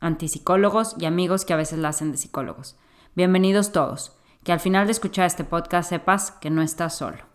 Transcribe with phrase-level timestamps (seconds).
[0.00, 2.76] antipsicólogos y amigos que a veces la hacen de psicólogos.
[3.14, 4.12] Bienvenidos todos.
[4.44, 7.27] Que al final de escuchar este podcast sepas que no estás solo.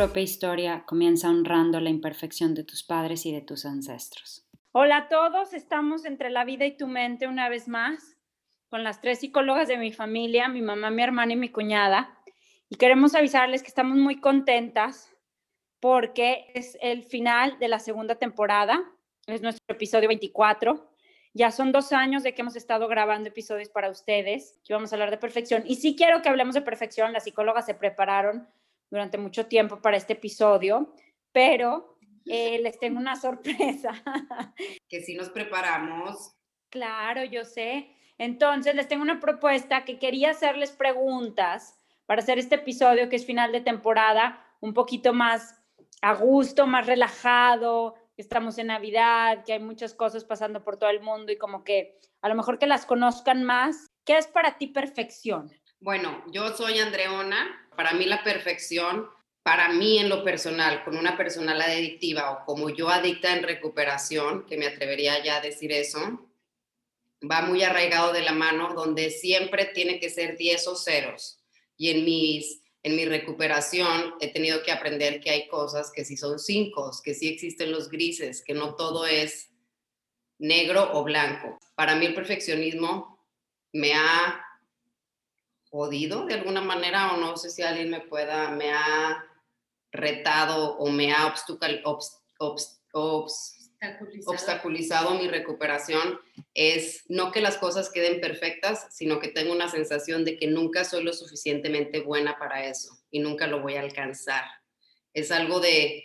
[0.00, 4.48] Propia historia, comienza honrando la imperfección de tus padres y de tus ancestros.
[4.72, 8.16] Hola a todos, estamos entre la vida y tu mente una vez más
[8.70, 12.18] con las tres psicólogas de mi familia, mi mamá, mi hermana y mi cuñada.
[12.70, 15.14] Y queremos avisarles que estamos muy contentas
[15.80, 18.82] porque es el final de la segunda temporada,
[19.26, 20.94] es nuestro episodio 24.
[21.34, 24.96] Ya son dos años de que hemos estado grabando episodios para ustedes, que vamos a
[24.96, 25.62] hablar de perfección.
[25.66, 28.48] Y sí quiero que hablemos de perfección, las psicólogas se prepararon
[28.90, 30.94] durante mucho tiempo para este episodio,
[31.32, 31.96] pero
[32.26, 34.02] eh, les tengo una sorpresa.
[34.88, 36.34] que si nos preparamos.
[36.68, 37.94] Claro, yo sé.
[38.18, 43.24] Entonces, les tengo una propuesta que quería hacerles preguntas para hacer este episodio que es
[43.24, 45.60] final de temporada, un poquito más
[46.02, 50.90] a gusto, más relajado, que estamos en Navidad, que hay muchas cosas pasando por todo
[50.90, 53.86] el mundo y como que a lo mejor que las conozcan más.
[54.04, 55.50] ¿Qué es para ti perfección?
[55.80, 57.66] Bueno, yo soy Andreona.
[57.74, 59.08] Para mí la perfección,
[59.42, 64.44] para mí en lo personal, con una personalidad adictiva o como yo adicta en recuperación,
[64.44, 66.28] que me atrevería ya a decir eso,
[67.28, 71.38] va muy arraigado de la mano, donde siempre tiene que ser 10 o ceros.
[71.78, 76.18] Y en, mis, en mi recuperación he tenido que aprender que hay cosas que sí
[76.18, 79.48] son cinco, que sí existen los grises, que no todo es
[80.38, 81.58] negro o blanco.
[81.74, 83.26] Para mí el perfeccionismo
[83.72, 84.44] me ha
[85.70, 89.24] jodido de alguna manera, o no sé si alguien me pueda, me ha
[89.92, 94.32] retado o me ha obstaculizado, obst, obst, obstaculizado.
[94.32, 96.20] obstaculizado mi recuperación
[96.54, 100.84] es no que las cosas queden perfectas, sino que tengo una sensación de que nunca
[100.84, 104.44] soy lo suficientemente buena para eso y nunca lo voy a alcanzar.
[105.14, 106.04] Es algo de,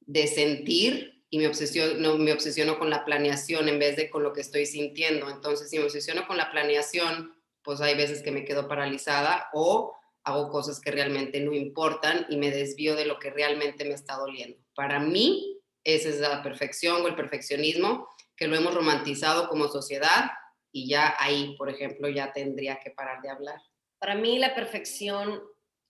[0.00, 4.32] de sentir y me obsesiono, me obsesiono con la planeación en vez de con lo
[4.32, 5.30] que estoy sintiendo.
[5.30, 9.94] Entonces, si me obsesiono con la planeación, pues hay veces que me quedo paralizada o
[10.24, 14.16] hago cosas que realmente no importan y me desvío de lo que realmente me está
[14.16, 14.58] doliendo.
[14.74, 20.30] Para mí, esa es la perfección o el perfeccionismo, que lo hemos romantizado como sociedad
[20.72, 23.60] y ya ahí, por ejemplo, ya tendría que parar de hablar.
[23.98, 25.42] Para mí la perfección,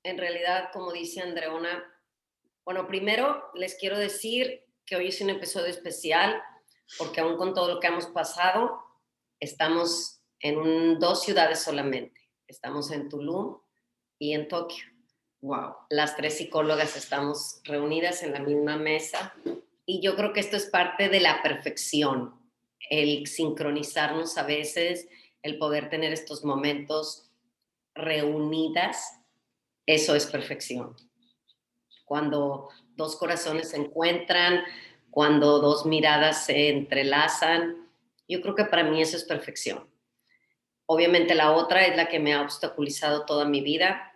[0.02, 1.84] en realidad, como dice Andreona,
[2.64, 6.42] bueno, primero les quiero decir que hoy es un episodio especial
[6.98, 8.80] porque aún con todo lo que hemos pasado,
[9.38, 12.20] estamos en un, dos ciudades solamente.
[12.46, 13.58] Estamos en Tulum
[14.18, 14.84] y en Tokio.
[15.42, 15.74] Wow.
[15.88, 19.34] Las tres psicólogas estamos reunidas en la misma mesa
[19.86, 22.34] y yo creo que esto es parte de la perfección,
[22.90, 25.08] el sincronizarnos a veces,
[25.42, 27.30] el poder tener estos momentos
[27.94, 29.20] reunidas,
[29.86, 30.94] eso es perfección.
[32.04, 34.62] Cuando dos corazones se encuentran,
[35.10, 37.88] cuando dos miradas se entrelazan,
[38.28, 39.89] yo creo que para mí eso es perfección.
[40.92, 44.12] Obviamente la otra es la que me ha obstaculizado toda mi vida,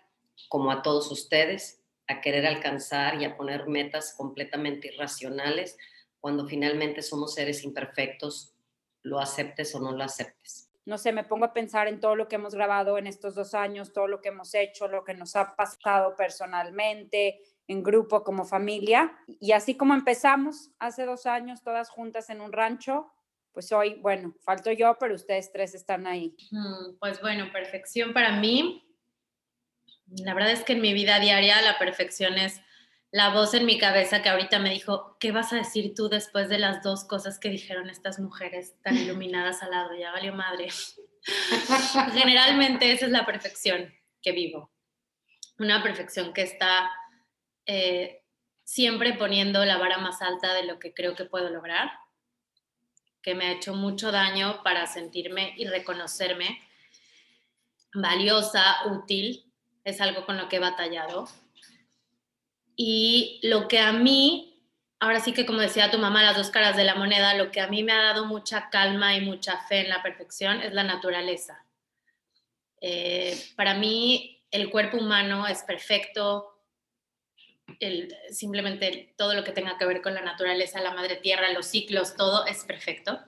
[0.48, 5.78] como a todos ustedes, a querer alcanzar y a poner metas completamente irracionales
[6.18, 8.56] cuando finalmente somos seres imperfectos,
[9.04, 10.68] lo aceptes o no lo aceptes.
[10.84, 13.54] No sé, me pongo a pensar en todo lo que hemos grabado en estos dos
[13.54, 18.44] años, todo lo que hemos hecho, lo que nos ha pasado personalmente, en grupo, como
[18.44, 19.16] familia.
[19.28, 23.13] Y así como empezamos hace dos años, todas juntas en un rancho,
[23.54, 26.36] pues hoy, bueno, falto yo, pero ustedes tres están ahí.
[26.98, 28.84] Pues bueno, perfección para mí.
[30.24, 32.60] La verdad es que en mi vida diaria la perfección es
[33.12, 36.48] la voz en mi cabeza que ahorita me dijo, ¿qué vas a decir tú después
[36.48, 39.94] de las dos cosas que dijeron estas mujeres tan iluminadas al lado?
[39.96, 40.68] Ya valió madre.
[42.12, 44.72] Generalmente esa es la perfección que vivo.
[45.60, 46.90] Una perfección que está
[47.66, 48.24] eh,
[48.64, 51.92] siempre poniendo la vara más alta de lo que creo que puedo lograr,
[53.24, 56.60] que me ha hecho mucho daño para sentirme y reconocerme
[57.94, 59.50] valiosa, útil.
[59.82, 61.26] Es algo con lo que he batallado
[62.76, 64.62] y lo que a mí,
[64.98, 67.60] ahora sí que como decía tu mamá, las dos caras de la moneda, lo que
[67.60, 70.84] a mí me ha dado mucha calma y mucha fe en la perfección es la
[70.84, 71.64] naturaleza.
[72.80, 76.53] Eh, para mí el cuerpo humano es perfecto,
[78.30, 82.16] simplemente todo lo que tenga que ver con la naturaleza, la madre tierra, los ciclos,
[82.16, 83.20] todo es perfecto.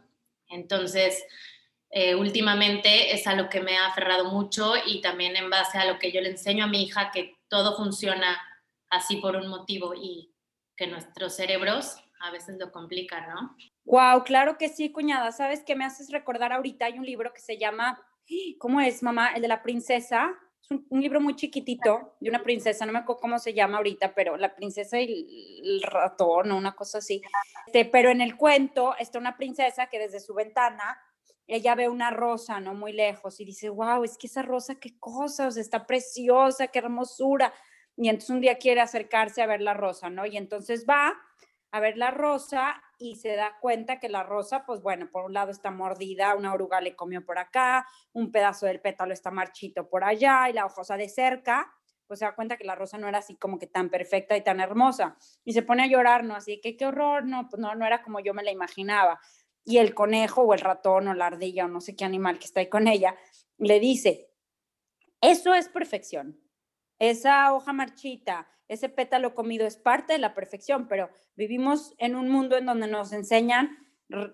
[0.48, 1.24] Entonces,
[1.90, 5.84] eh, últimamente es a lo que me ha aferrado mucho y también en base a
[5.84, 8.40] lo que yo le enseño a mi hija, que todo funciona
[8.90, 10.32] así por un motivo y
[10.76, 13.56] que nuestros cerebros a veces lo complican, ¿no?
[13.84, 15.32] Wow, claro que sí, cuñada.
[15.32, 16.86] ¿Sabes qué me haces recordar ahorita?
[16.86, 18.00] Hay un libro que se llama,
[18.58, 19.32] ¿cómo es, mamá?
[19.34, 20.34] El de la princesa.
[20.70, 24.36] Un, libro muy chiquitito de una princesa, no me acuerdo cómo se llama ahorita, pero
[24.36, 27.22] la princesa y el, ratón o una cosa así.
[27.66, 30.98] Este, pero en el cuento está una princesa que desde su ventana
[31.46, 32.74] ella ve una rosa, ¿no?
[32.74, 36.80] Muy lejos y dice, wow, es que esa rosa, qué cosa, o está preciosa, qué
[36.80, 37.52] hermosura
[37.96, 40.26] y entonces un día quiere acercarse a ver la rosa, ¿no?
[40.26, 41.14] Y entonces va
[41.76, 45.34] a ver la rosa y se da cuenta que la rosa, pues bueno, por un
[45.34, 49.88] lado está mordida, una oruga le comió por acá, un pedazo del pétalo está marchito
[49.88, 51.72] por allá y la hojosa de cerca,
[52.06, 54.42] pues se da cuenta que la rosa no era así como que tan perfecta y
[54.42, 55.16] tan hermosa.
[55.44, 56.34] Y se pone a llorar, ¿no?
[56.34, 59.20] Así que qué horror, no, pues no, no era como yo me la imaginaba.
[59.64, 62.46] Y el conejo o el ratón o la ardilla o no sé qué animal que
[62.46, 63.16] está ahí con ella,
[63.58, 64.30] le dice,
[65.20, 66.40] eso es perfección,
[66.98, 72.28] esa hoja marchita, ese pétalo comido es parte de la perfección, pero vivimos en un
[72.28, 73.78] mundo en donde nos enseñan,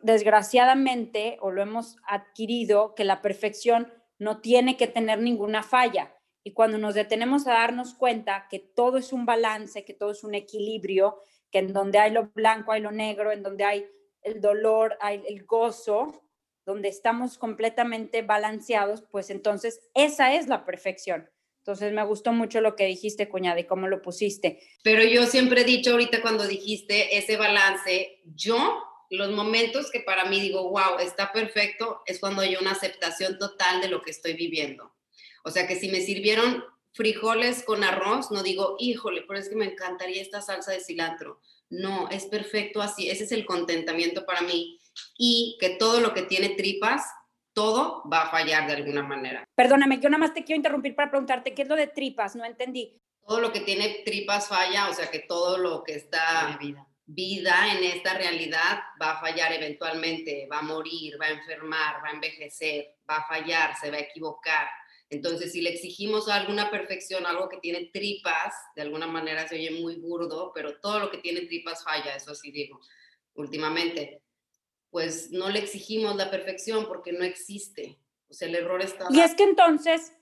[0.02, 6.14] desgraciadamente, o lo hemos adquirido, que la perfección no tiene que tener ninguna falla.
[6.44, 10.24] Y cuando nos detenemos a darnos cuenta que todo es un balance, que todo es
[10.24, 11.18] un equilibrio,
[11.50, 13.86] que en donde hay lo blanco hay lo negro, en donde hay
[14.22, 16.22] el dolor, hay el gozo,
[16.64, 21.28] donde estamos completamente balanceados, pues entonces esa es la perfección.
[21.62, 24.60] Entonces me gustó mucho lo que dijiste, cuñada, y cómo lo pusiste.
[24.82, 30.24] Pero yo siempre he dicho ahorita cuando dijiste ese balance, yo los momentos que para
[30.24, 34.32] mí digo, wow, está perfecto, es cuando hay una aceptación total de lo que estoy
[34.32, 34.92] viviendo.
[35.44, 36.64] O sea que si me sirvieron
[36.94, 41.40] frijoles con arroz, no digo, híjole, pero es que me encantaría esta salsa de cilantro.
[41.70, 43.08] No, es perfecto así.
[43.08, 44.80] Ese es el contentamiento para mí.
[45.16, 47.02] Y que todo lo que tiene tripas
[47.52, 49.44] todo va a fallar de alguna manera.
[49.54, 52.36] Perdóname, yo nada más te quiero interrumpir para preguntarte, ¿qué es lo de tripas?
[52.36, 53.00] No entendí.
[53.26, 56.86] Todo lo que tiene tripas falla, o sea que todo lo que está vida.
[57.06, 62.08] vida en esta realidad va a fallar eventualmente, va a morir, va a enfermar, va
[62.08, 64.68] a envejecer, va a fallar, se va a equivocar.
[65.08, 69.70] Entonces, si le exigimos alguna perfección, algo que tiene tripas, de alguna manera se oye
[69.70, 72.80] muy burdo, pero todo lo que tiene tripas falla, eso sí digo,
[73.34, 74.21] últimamente
[74.92, 77.98] pues no le exigimos la perfección porque no existe.
[78.28, 79.06] O sea, el error está...
[79.10, 80.12] Y es que entonces,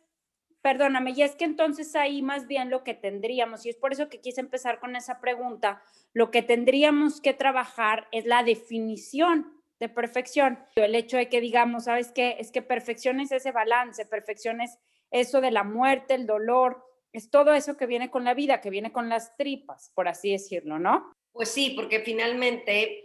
[0.62, 4.08] perdóname, y es que entonces ahí más bien lo que tendríamos, y es por eso
[4.08, 5.82] que quise empezar con esa pregunta,
[6.12, 10.61] lo que tendríamos que trabajar es la definición de perfección.
[10.76, 12.37] El hecho de que digamos, ¿sabes qué?
[12.38, 14.78] Es que perfección es ese balance, perfección es
[15.11, 18.71] eso de la muerte, el dolor, es todo eso que viene con la vida, que
[18.71, 21.12] viene con las tripas, por así decirlo, ¿no?
[21.33, 23.04] Pues sí, porque finalmente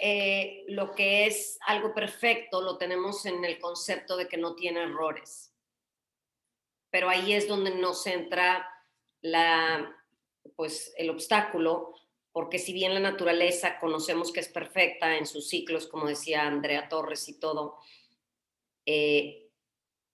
[0.00, 4.82] eh, lo que es algo perfecto lo tenemos en el concepto de que no tiene
[4.82, 5.52] errores.
[6.90, 8.66] Pero ahí es donde nos entra
[9.20, 9.94] la,
[10.56, 11.94] pues, el obstáculo,
[12.32, 16.88] porque si bien la naturaleza conocemos que es perfecta en sus ciclos, como decía Andrea
[16.88, 17.78] Torres y todo,
[18.86, 19.48] eh,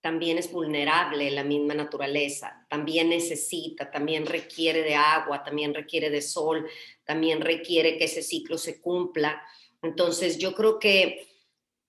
[0.00, 6.20] también es vulnerable la misma naturaleza, también necesita, también requiere de agua, también requiere de
[6.20, 6.68] sol,
[7.04, 9.42] también requiere que ese ciclo se cumpla.
[9.84, 11.28] Entonces, yo creo que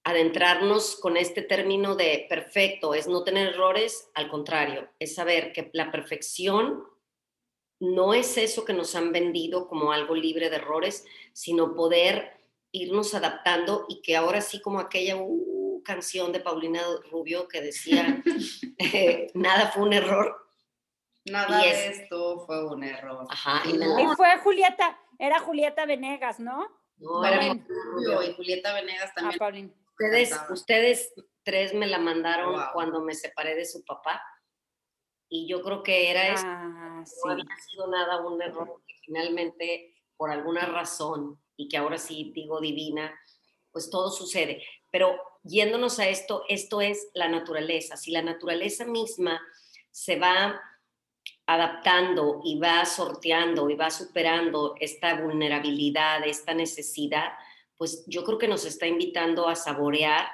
[0.03, 5.69] adentrarnos con este término de perfecto es no tener errores, al contrario, es saber que
[5.73, 6.83] la perfección
[7.79, 12.37] no es eso que nos han vendido como algo libre de errores, sino poder
[12.71, 18.21] irnos adaptando y que ahora sí como aquella uh, canción de Paulina Rubio que decía,
[18.77, 20.35] eh, nada fue un error.
[21.23, 23.25] Nada de esto fue un error.
[23.29, 26.67] Ajá, y, y fue Julieta, era Julieta Venegas, ¿no?
[26.97, 29.73] No, y Julieta Venegas ah, también.
[29.93, 34.21] ustedes, ustedes tres me la mandaron cuando me separé de su papá.
[35.27, 36.43] Y yo creo que era eso.
[36.45, 41.97] Ah, no había sido nada un error, que finalmente por alguna razón, y que ahora
[41.97, 43.17] sí digo divina,
[43.71, 44.63] pues todo sucede.
[44.91, 47.97] Pero yéndonos a esto, esto es la naturaleza.
[47.97, 49.41] Si la naturaleza misma
[49.91, 50.61] se va
[51.47, 57.33] adaptando y va sorteando y va superando esta vulnerabilidad, esta necesidad,
[57.77, 60.27] pues yo creo que nos está invitando a saborear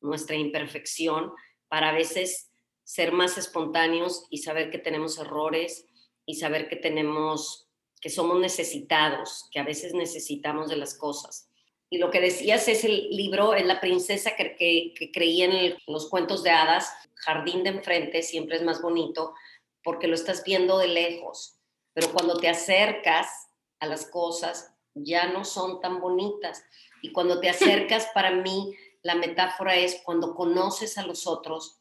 [0.00, 1.32] nuestra imperfección
[1.68, 2.50] para a veces
[2.84, 5.86] ser más espontáneos y saber que tenemos errores
[6.26, 7.66] y saber que tenemos
[8.00, 11.50] que somos necesitados, que a veces necesitamos de las cosas.
[11.90, 16.08] Y lo que decías es el libro, es la princesa que, que, creía en los
[16.08, 19.34] cuentos de hadas, Jardín de enfrente siempre es más bonito
[19.82, 21.58] porque lo estás viendo de lejos,
[21.92, 23.28] pero cuando te acercas
[23.78, 26.62] a las cosas ya no son tan bonitas.
[27.02, 31.80] Y cuando te acercas, para mí, la metáfora es cuando conoces a los otros,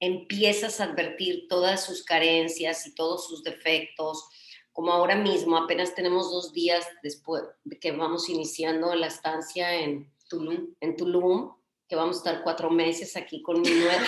[0.00, 4.28] empiezas a advertir todas sus carencias y todos sus defectos,
[4.72, 10.14] como ahora mismo, apenas tenemos dos días después de que vamos iniciando la estancia en
[10.28, 11.52] Tulum, en Tulum
[11.88, 14.06] que vamos a estar cuatro meses aquí con mi nuera.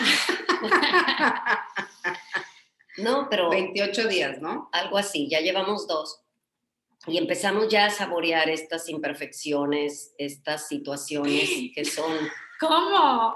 [3.02, 3.50] no, pero...
[3.50, 4.69] 28 días, ¿no?
[4.73, 6.23] Algo así, ya llevamos dos.
[7.07, 12.12] Y empezamos ya a saborear estas imperfecciones, estas situaciones que son
[12.61, 13.33] ¿Cómo?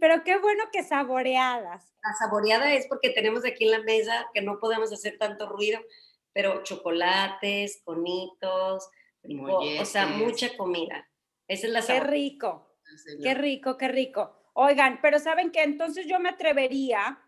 [0.00, 1.92] Pero qué bueno que saboreadas.
[2.02, 5.78] La saboreada es porque tenemos aquí en la mesa que no podemos hacer tanto ruido,
[6.32, 8.88] pero chocolates, conitos,
[9.78, 11.06] o, sea, mucha comida.
[11.48, 12.78] Esa es la Qué rico,
[13.22, 14.45] qué rico, qué rico.
[14.58, 15.64] Oigan, pero ¿saben qué?
[15.64, 17.20] Entonces yo me atrevería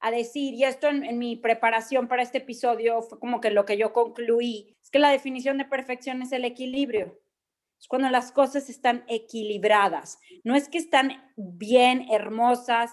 [0.00, 3.76] a decir, y esto en, mi preparación para este episodio fue como que lo que
[3.76, 7.20] yo concluí, es que la definición de perfección es el equilibrio.
[7.78, 10.18] Es cuando las cosas están equilibradas.
[10.42, 12.90] No es que están bien, hermosas,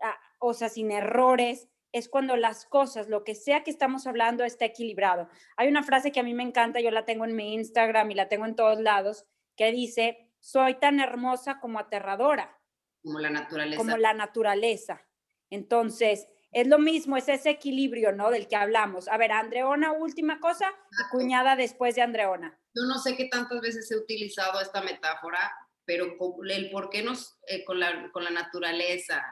[0.00, 4.44] ah, o sea, sin errores, es cuando las cosas, lo que sea que estamos hablando,
[4.44, 5.28] está equilibrado.
[5.56, 8.14] Hay una frase que a mí me encanta, yo la tengo en mi Instagram y
[8.14, 12.61] la tengo en todos lados, que dice, soy tan hermosa como aterradora.
[13.02, 13.78] Como la naturaleza.
[13.78, 15.06] Como la naturaleza.
[15.50, 18.30] Entonces, es lo mismo, es ese equilibrio, ¿no?
[18.30, 19.08] Del que hablamos.
[19.08, 22.58] A ver, Andreona, última cosa, y cuñada después de Andreona.
[22.74, 25.52] Yo no sé qué tantas veces he utilizado esta metáfora,
[25.84, 26.16] pero
[26.48, 29.24] el por qué nos, eh, con, la, con la naturaleza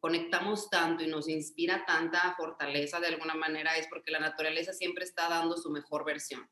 [0.00, 5.04] conectamos tanto y nos inspira tanta fortaleza de alguna manera es porque la naturaleza siempre
[5.04, 6.48] está dando su mejor versión.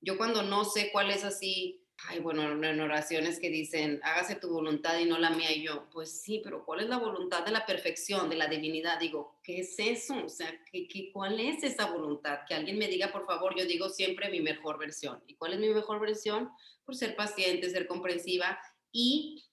[0.00, 4.50] Yo cuando no sé cuál es así ay, bueno, en oraciones que dicen, hágase tu
[4.50, 7.50] voluntad y no la mía, y yo, pues sí, pero ¿cuál es la voluntad de
[7.50, 9.00] la perfección, de la divinidad?
[9.00, 10.14] Digo, ¿qué es eso?
[10.24, 12.40] O sea, ¿qué, qué, cuál es esa voluntad?
[12.46, 15.22] Que alguien me diga, por favor, yo digo siempre mi mejor versión.
[15.26, 16.50] ¿Y cuál es mi mejor versión?
[16.84, 18.58] Por ser paciente, ser comprensiva
[18.92, 19.44] y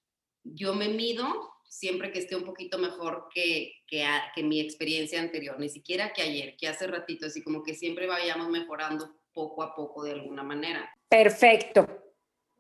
[0.44, 5.60] yo me mido siempre que esté un poquito mejor que, que, que mi experiencia anterior,
[5.60, 9.74] ni siquiera que ayer, que hace ratito, así como que siempre vayamos mejorando poco a
[9.74, 10.94] poco de alguna manera.
[11.10, 12.03] Perfecto.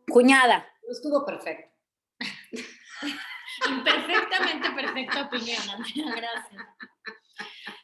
[0.09, 0.67] Cuñada.
[0.89, 1.71] Estuvo perfecto.
[3.69, 6.63] Imperfectamente perfecta opinión, Andrea, gracias.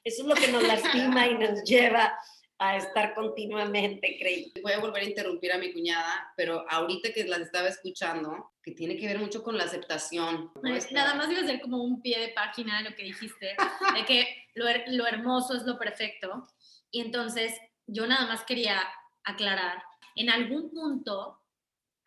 [0.03, 2.17] Eso es lo que nos lastima y nos lleva
[2.57, 4.61] a estar continuamente creyendo.
[4.61, 8.71] Voy a volver a interrumpir a mi cuñada, pero ahorita que las estaba escuchando, que
[8.71, 10.51] tiene que ver mucho con la aceptación.
[10.91, 13.55] Nada más iba a ser como un pie de página de lo que dijiste,
[13.95, 16.45] de que lo, lo hermoso es lo perfecto.
[16.91, 17.53] Y entonces
[17.87, 18.81] yo nada más quería
[19.23, 19.81] aclarar,
[20.15, 21.39] en algún punto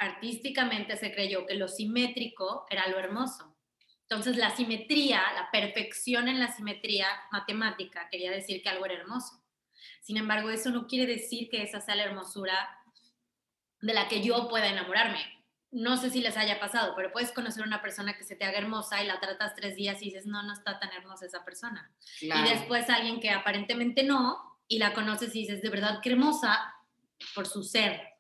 [0.03, 3.57] artísticamente se creyó que lo simétrico era lo hermoso.
[4.03, 9.43] Entonces la simetría, la perfección en la simetría matemática quería decir que algo era hermoso.
[10.03, 12.79] Sin embargo, eso no quiere decir que esa sea la hermosura
[13.81, 15.19] de la que yo pueda enamorarme.
[15.71, 18.45] No sé si les haya pasado, pero puedes conocer a una persona que se te
[18.45, 21.45] haga hermosa y la tratas tres días y dices, no, no está tan hermosa esa
[21.45, 21.91] persona.
[22.21, 26.75] Y después alguien que aparentemente no, y la conoces y dices, de verdad, qué hermosa
[27.35, 28.12] por su ser,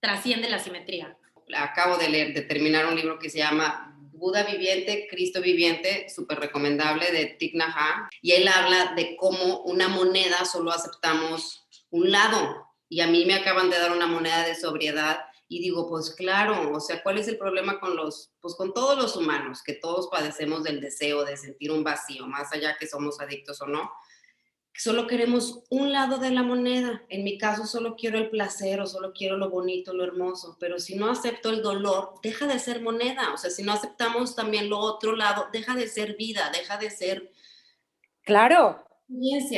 [0.00, 1.16] trasciende la simetría.
[1.56, 6.40] Acabo de leer, de terminar un libro que se llama Buda Viviente, Cristo Viviente, súper
[6.40, 12.66] recomendable, de Thich Nhat y él habla de cómo una moneda solo aceptamos un lado,
[12.88, 16.72] y a mí me acaban de dar una moneda de sobriedad, y digo, pues claro,
[16.72, 20.08] o sea, ¿cuál es el problema con los, pues con todos los humanos, que todos
[20.08, 23.90] padecemos del deseo de sentir un vacío, más allá que somos adictos o no?
[24.74, 27.02] Solo queremos un lado de la moneda.
[27.08, 30.78] En mi caso solo quiero el placer o solo quiero lo bonito, lo hermoso, pero
[30.78, 33.32] si no acepto el dolor, deja de ser moneda.
[33.32, 36.90] O sea, si no aceptamos también lo otro lado, deja de ser vida, deja de
[36.90, 37.32] ser...
[38.22, 38.84] Claro.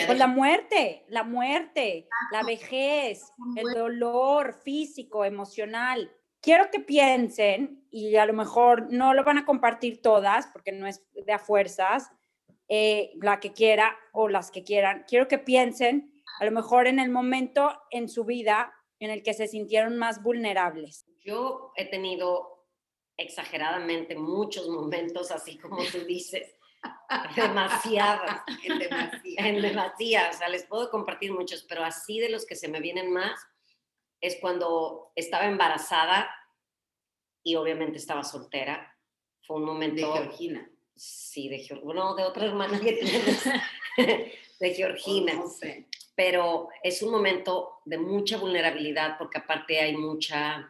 [0.06, 6.12] Pues la muerte, la muerte, la vejez, el dolor físico, emocional.
[6.40, 10.86] Quiero que piensen, y a lo mejor no lo van a compartir todas, porque no
[10.86, 12.12] es de a fuerzas,
[12.72, 15.04] eh, la que quiera o las que quieran.
[15.08, 19.34] Quiero que piensen a lo mejor en el momento en su vida en el que
[19.34, 21.04] se sintieron más vulnerables.
[21.24, 22.68] Yo he tenido
[23.16, 26.54] exageradamente muchos momentos, así como tú dices,
[27.36, 32.68] demasiadas, en demasiadas, o sea, les puedo compartir muchos, pero así de los que se
[32.68, 33.44] me vienen más
[34.20, 36.30] es cuando estaba embarazada
[37.42, 38.96] y obviamente estaba soltera.
[39.44, 40.12] Fue un momento...
[40.14, 40.70] De Georgina.
[41.02, 41.94] Sí, de Georgina.
[41.94, 43.42] No, de otra hermana que tienes.
[44.60, 45.32] de Georgina.
[45.32, 45.86] No sé.
[46.14, 50.68] Pero es un momento de mucha vulnerabilidad porque aparte hay mucha,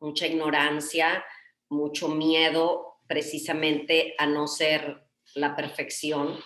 [0.00, 1.24] mucha ignorancia,
[1.68, 5.04] mucho miedo precisamente a no ser
[5.36, 6.36] la perfección.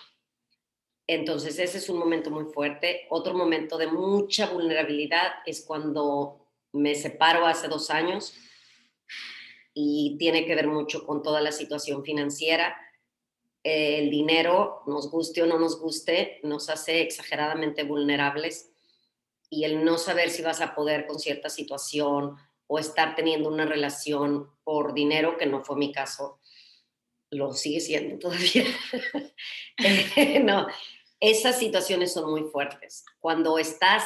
[1.07, 3.07] Entonces ese es un momento muy fuerte.
[3.09, 8.35] Otro momento de mucha vulnerabilidad es cuando me separo hace dos años
[9.73, 12.84] y tiene que ver mucho con toda la situación financiera.
[13.67, 18.69] El dinero, nos guste o no nos guste, nos hace exageradamente vulnerables
[19.49, 23.65] y el no saber si vas a poder con cierta situación o estar teniendo una
[23.65, 26.39] relación por dinero, que no fue mi caso,
[27.31, 28.65] lo sigue siendo todavía.
[30.15, 30.67] Eh, no,
[31.19, 33.03] esas situaciones son muy fuertes.
[33.19, 34.03] Cuando estás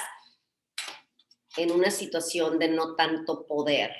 [1.57, 3.91] en una situación de no tanto poder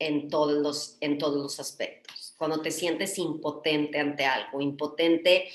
[0.00, 5.50] en todos los, en todos los aspectos, cuando te sientes impotente ante algo, impotente,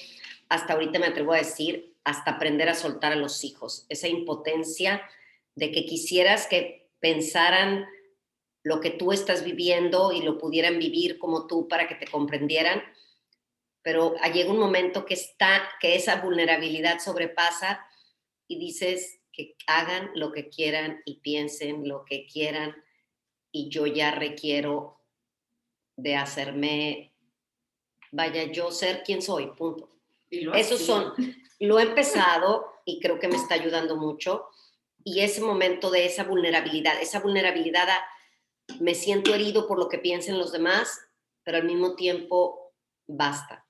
[0.49, 5.01] hasta ahorita me atrevo a decir, hasta aprender a soltar a los hijos, esa impotencia
[5.55, 7.87] de que quisieras que pensaran
[8.63, 12.83] lo que tú estás viviendo y lo pudieran vivir como tú para que te comprendieran,
[13.81, 17.85] pero llega un momento que está que esa vulnerabilidad sobrepasa
[18.47, 22.75] y dices que hagan lo que quieran y piensen lo que quieran
[23.51, 25.02] y yo ya requiero
[25.95, 27.13] de hacerme
[28.11, 29.89] vaya yo ser quien soy, punto.
[30.29, 31.13] Esos son
[31.59, 34.45] lo he empezado y creo que me está ayudando mucho
[35.03, 38.05] y ese momento de esa vulnerabilidad, esa vulnerabilidad a
[38.79, 40.99] me siento herido por lo que piensen los demás,
[41.43, 42.73] pero al mismo tiempo
[43.07, 43.62] basta.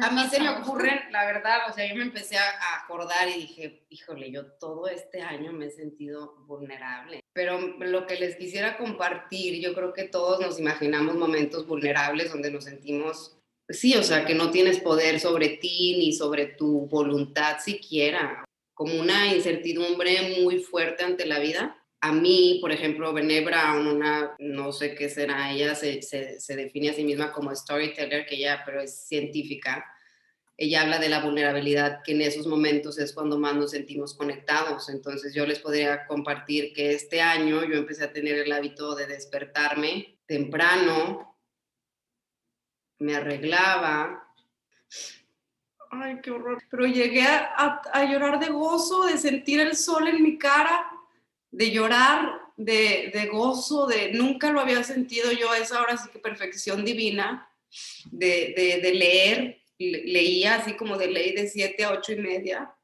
[0.00, 3.40] A mí se me ocurren, la verdad, o sea, yo me empecé a acordar y
[3.40, 7.20] dije, híjole, yo todo este año me he sentido vulnerable.
[7.32, 12.50] Pero lo que les quisiera compartir, yo creo que todos nos imaginamos momentos vulnerables donde
[12.50, 13.36] nos sentimos,
[13.68, 19.00] sí, o sea, que no tienes poder sobre ti ni sobre tu voluntad siquiera, como
[19.00, 24.72] una incertidumbre muy fuerte ante la vida a mí, por ejemplo, Bené Brown, una, no
[24.72, 28.82] sé qué será, ella se, se, define a sí misma como storyteller, que ella, pero
[28.82, 29.90] es científica.
[30.58, 34.90] Ella habla de la vulnerabilidad, que en esos momentos es cuando más nos sentimos conectados.
[34.90, 39.06] Entonces yo les podría compartir que este año yo empecé a tener el hábito de
[39.06, 41.38] despertarme temprano,
[42.98, 44.28] me arreglaba.
[45.90, 46.62] Ay, qué horror.
[46.70, 50.90] Pero llegué a, a llorar de gozo, de sentir el sol en mi cara
[51.54, 56.18] de llorar, de, de, gozo, de nunca lo había sentido yo, esa ahora sí que
[56.18, 57.48] perfección divina,
[58.10, 62.74] de, de, leer, leía así como de ley de siete a ocho y media,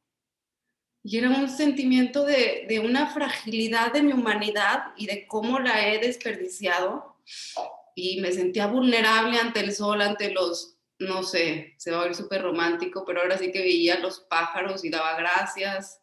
[1.02, 5.88] y era un sentimiento de, de una fragilidad de mi humanidad y de cómo la
[5.88, 7.16] he desperdiciado,
[7.94, 12.14] y me sentía vulnerable ante el sol, ante los, no sé, se va a ver
[12.14, 15.99] súper romántico, pero ahora sí que veía los pájaros y daba gracias,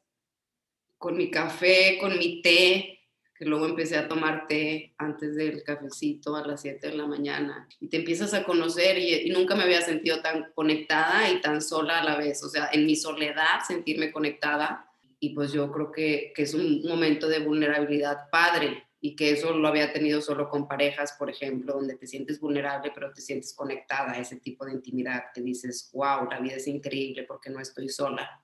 [0.97, 2.97] con mi café, con mi té,
[3.37, 7.67] que luego empecé a tomar té antes del cafecito a las 7 de la mañana.
[7.79, 11.99] Y te empiezas a conocer y, nunca me había sentido tan conectada y tan sola
[11.99, 12.43] a la vez.
[12.43, 14.89] O sea, en mi soledad sentirme conectada.
[15.19, 19.53] Y pues yo creo que, que es un momento de vulnerabilidad padre y que eso
[19.53, 23.53] lo había tenido solo con parejas, por ejemplo, donde te sientes vulnerable pero te sientes
[23.53, 27.59] conectada a ese tipo de intimidad, que dices, wow, la vida es increíble porque no
[27.59, 28.43] estoy sola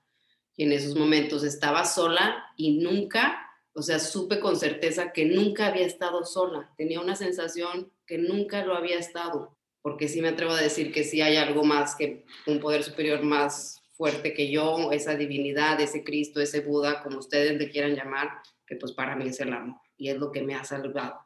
[0.56, 5.66] y en esos momentos estaba sola y nunca, o sea, supe con certeza que nunca
[5.66, 6.72] había estado sola.
[6.76, 11.04] Tenía una sensación que nunca lo había estado, porque sí me atrevo a decir que
[11.04, 16.04] sí hay algo más que un poder superior más fuerte que yo, esa divinidad, ese
[16.04, 18.28] Cristo, ese Buda, como ustedes le quieran llamar,
[18.66, 21.20] que pues para mí es el amor y es lo que me ha salvado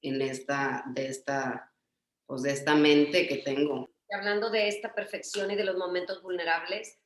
[0.00, 1.72] en esta, de esta,
[2.26, 3.88] pues de esta mente que tengo.
[4.10, 6.98] Hablando de esta perfección y de los momentos vulnerables,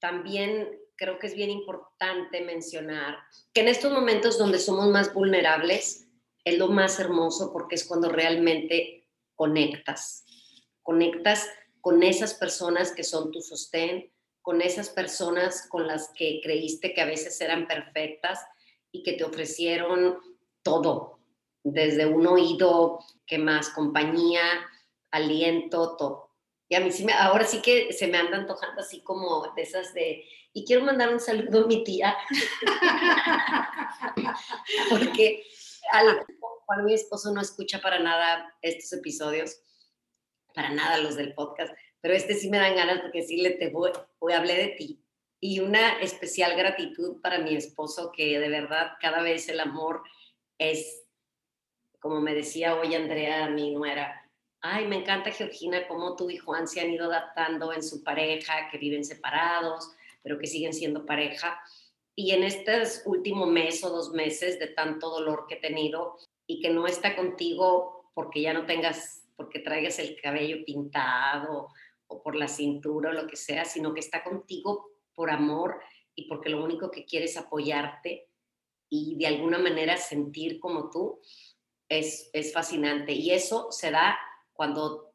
[0.00, 3.18] también creo que es bien importante mencionar
[3.52, 6.08] que en estos momentos donde somos más vulnerables
[6.44, 10.24] es lo más hermoso porque es cuando realmente conectas,
[10.82, 11.48] conectas
[11.80, 17.00] con esas personas que son tu sostén, con esas personas con las que creíste que
[17.00, 18.40] a veces eran perfectas
[18.92, 20.18] y que te ofrecieron
[20.62, 21.18] todo,
[21.62, 24.42] desde un oído, que más compañía,
[25.10, 26.33] aliento, todo.
[26.68, 29.62] Y a mí sí me, ahora sí que se me anda antojando así como de
[29.62, 32.16] esas de, y quiero mandar un saludo a mi tía,
[34.90, 35.44] porque
[35.92, 36.24] al,
[36.64, 39.60] cuando mi esposo no escucha para nada estos episodios,
[40.54, 43.70] para nada los del podcast, pero este sí me dan ganas porque sí le te
[43.70, 45.00] voy, voy hablé de ti.
[45.40, 50.02] Y una especial gratitud para mi esposo, que de verdad cada vez el amor
[50.58, 51.04] es,
[52.00, 54.23] como me decía hoy Andrea, mi nuera,
[54.64, 58.70] ay, me encanta Georgina, cómo tú y Juan se han ido adaptando en su pareja,
[58.70, 59.90] que viven separados,
[60.22, 61.60] pero que siguen siendo pareja.
[62.16, 66.62] Y en estos último mes o dos meses de tanto dolor que he tenido y
[66.62, 71.68] que no está contigo porque ya no tengas, porque traigas el cabello pintado
[72.06, 75.78] o por la cintura o lo que sea, sino que está contigo por amor
[76.14, 78.30] y porque lo único que quiere es apoyarte
[78.88, 81.20] y de alguna manera sentir como tú,
[81.86, 83.12] es, es fascinante.
[83.12, 84.16] Y eso se da
[84.54, 85.12] cuando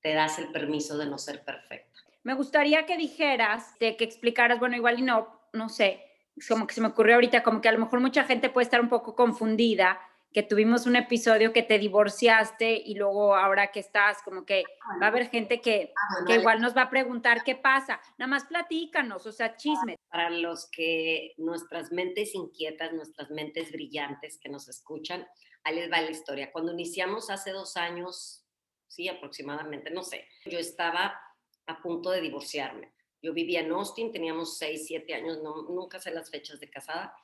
[0.00, 2.00] te das el permiso de no ser perfecta.
[2.22, 6.04] Me gustaría que dijeras, de que explicaras, bueno, igual y no, no sé,
[6.48, 8.80] como que se me ocurrió ahorita, como que a lo mejor mucha gente puede estar
[8.80, 9.98] un poco confundida,
[10.32, 14.62] que tuvimos un episodio que te divorciaste y luego ahora que estás, como que
[15.02, 18.00] va a haber gente que, Ah, que igual nos va a preguntar qué pasa.
[18.16, 19.96] Nada más platícanos, o sea, chisme.
[20.08, 25.26] Para los que nuestras mentes inquietas, nuestras mentes brillantes que nos escuchan,
[25.64, 26.52] ahí les va la historia.
[26.52, 28.46] Cuando iniciamos hace dos años,
[28.90, 31.18] sí, aproximadamente, no sé, yo estaba
[31.66, 32.92] a punto de divorciarme.
[33.22, 37.14] Yo vivía en Austin, teníamos seis, siete años, no, nunca sé las fechas de casada,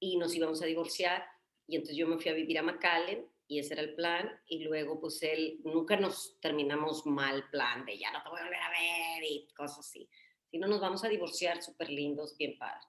[0.00, 1.24] y nos íbamos a divorciar.
[1.66, 4.30] Y entonces yo me fui a vivir a McAllen y ese era el plan.
[4.46, 8.44] Y luego, pues él, nunca nos terminamos mal plan de ya no te voy a
[8.44, 10.08] volver a ver y cosas así.
[10.50, 12.86] Si no, nos vamos a divorciar súper lindos, bien padre.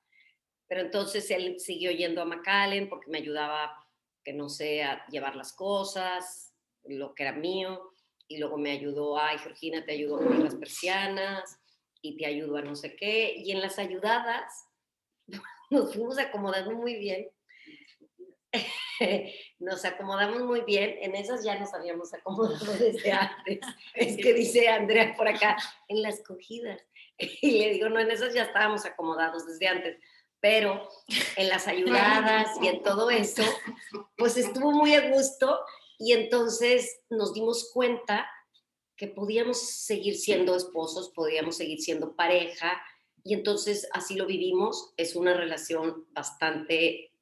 [0.67, 3.85] Pero entonces él siguió yendo a McAllen porque me ayudaba,
[4.23, 6.48] que no sé, a llevar las cosas,
[6.85, 7.93] lo que era mío.
[8.27, 11.59] Y luego me ayudó, ay, Georgina, te ayudó a poner las persianas
[12.01, 13.33] y te ayudó a no sé qué.
[13.37, 14.67] Y en las ayudadas
[15.69, 17.29] nos fuimos acomodando muy bien
[19.59, 23.59] nos acomodamos muy bien, en esas ya nos habíamos acomodado desde antes.
[23.93, 26.81] Es que dice Andrea por acá, en las cogidas.
[27.17, 29.97] Y le digo, no, en esas ya estábamos acomodados desde antes,
[30.39, 30.87] pero
[31.35, 33.43] en las ayudadas y en todo eso,
[34.17, 35.59] pues estuvo muy a gusto
[35.99, 38.27] y entonces nos dimos cuenta
[38.95, 42.81] que podíamos seguir siendo esposos, podíamos seguir siendo pareja
[43.23, 44.93] y entonces así lo vivimos.
[44.95, 47.13] Es una relación bastante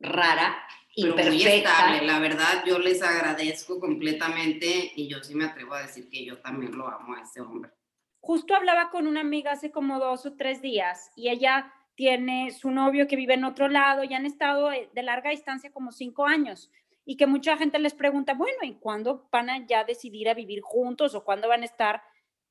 [0.00, 1.70] rara, pero muy imperfecta.
[1.70, 2.06] estable.
[2.06, 6.38] La verdad, yo les agradezco completamente y yo sí me atrevo a decir que yo
[6.38, 7.70] también lo amo a ese hombre.
[8.20, 12.70] Justo hablaba con una amiga hace como dos o tres días y ella tiene su
[12.70, 16.24] novio que vive en otro lado y han estado de de larga distancia como cinco
[16.24, 16.70] años
[17.04, 20.60] y que mucha gente les pregunta, bueno, ¿y cuándo van a ya decidir a vivir
[20.62, 22.02] juntos o cuándo van a estar?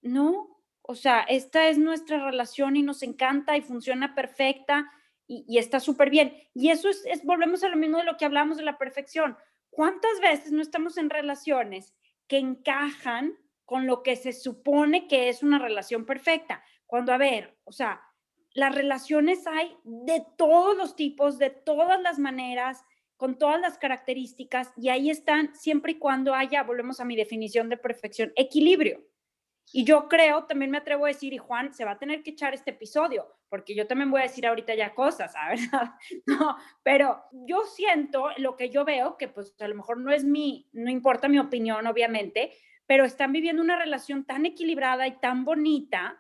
[0.02, 4.92] No, o sea, esta es nuestra relación y nos encanta y funciona perfecta
[5.28, 6.36] y, está súper bien.
[6.54, 9.38] Y eso es, es, volvemos a lo mismo de lo que hablamos de la perfección.
[9.70, 11.96] ¿Cuántas veces no estamos en relaciones
[12.28, 16.62] que encajan con lo que se supone que es una relación perfecta?
[16.86, 18.02] Cuando, a ver, o sea,
[18.54, 22.84] las relaciones hay de todos los tipos, de todas las maneras,
[23.22, 27.70] con todas las características, y ahí están siempre y cuando haya, volvemos a mi definición
[27.70, 29.06] de perfección, equilibrio.
[29.72, 32.32] Y yo creo, también me atrevo a decir, y Juan se va a tener que
[32.32, 35.36] echar este episodio, porque yo también voy a decir ahorita ya cosas,
[35.72, 35.92] ¿verdad?
[36.26, 40.24] No, pero yo siento lo que yo veo, que pues a lo mejor no es
[40.24, 42.54] mi, no importa mi opinión, obviamente,
[42.88, 46.20] pero están viviendo una relación tan equilibrada y tan bonita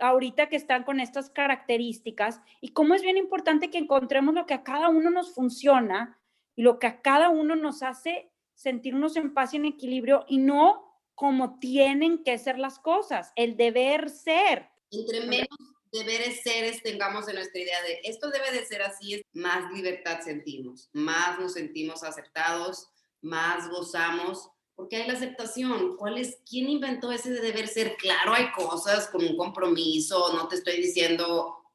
[0.00, 4.54] ahorita que están con estas características y cómo es bien importante que encontremos lo que
[4.54, 6.18] a cada uno nos funciona
[6.56, 10.38] y lo que a cada uno nos hace sentirnos en paz y en equilibrio y
[10.38, 14.70] no como tienen que ser las cosas, el deber ser.
[14.90, 15.48] Entre menos
[15.92, 20.88] deberes seres tengamos en nuestra idea de esto debe de ser así, más libertad sentimos,
[20.94, 22.88] más nos sentimos aceptados,
[23.20, 24.48] más gozamos,
[24.82, 25.96] porque hay la aceptación.
[25.96, 27.94] ¿Cuál es, ¿Quién inventó ese de deber ser?
[27.96, 31.70] Claro, hay cosas con un compromiso, no te estoy diciendo,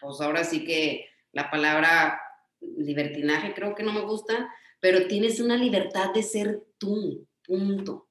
[0.00, 2.18] pues ahora sí que la palabra
[2.62, 8.08] libertinaje creo que no me gusta, pero tienes una libertad de ser tú, punto.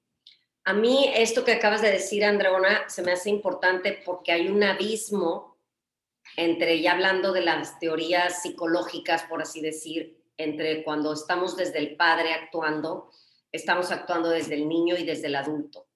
[0.64, 4.62] A mí esto que acabas de decir, Andreona, se me hace importante porque hay un
[4.62, 5.58] abismo
[6.38, 11.96] entre, ya hablando de las teorías psicológicas, por así decir, entre cuando estamos desde el
[11.96, 13.10] padre actuando,
[13.54, 15.88] estamos actuando desde el niño y desde el adulto.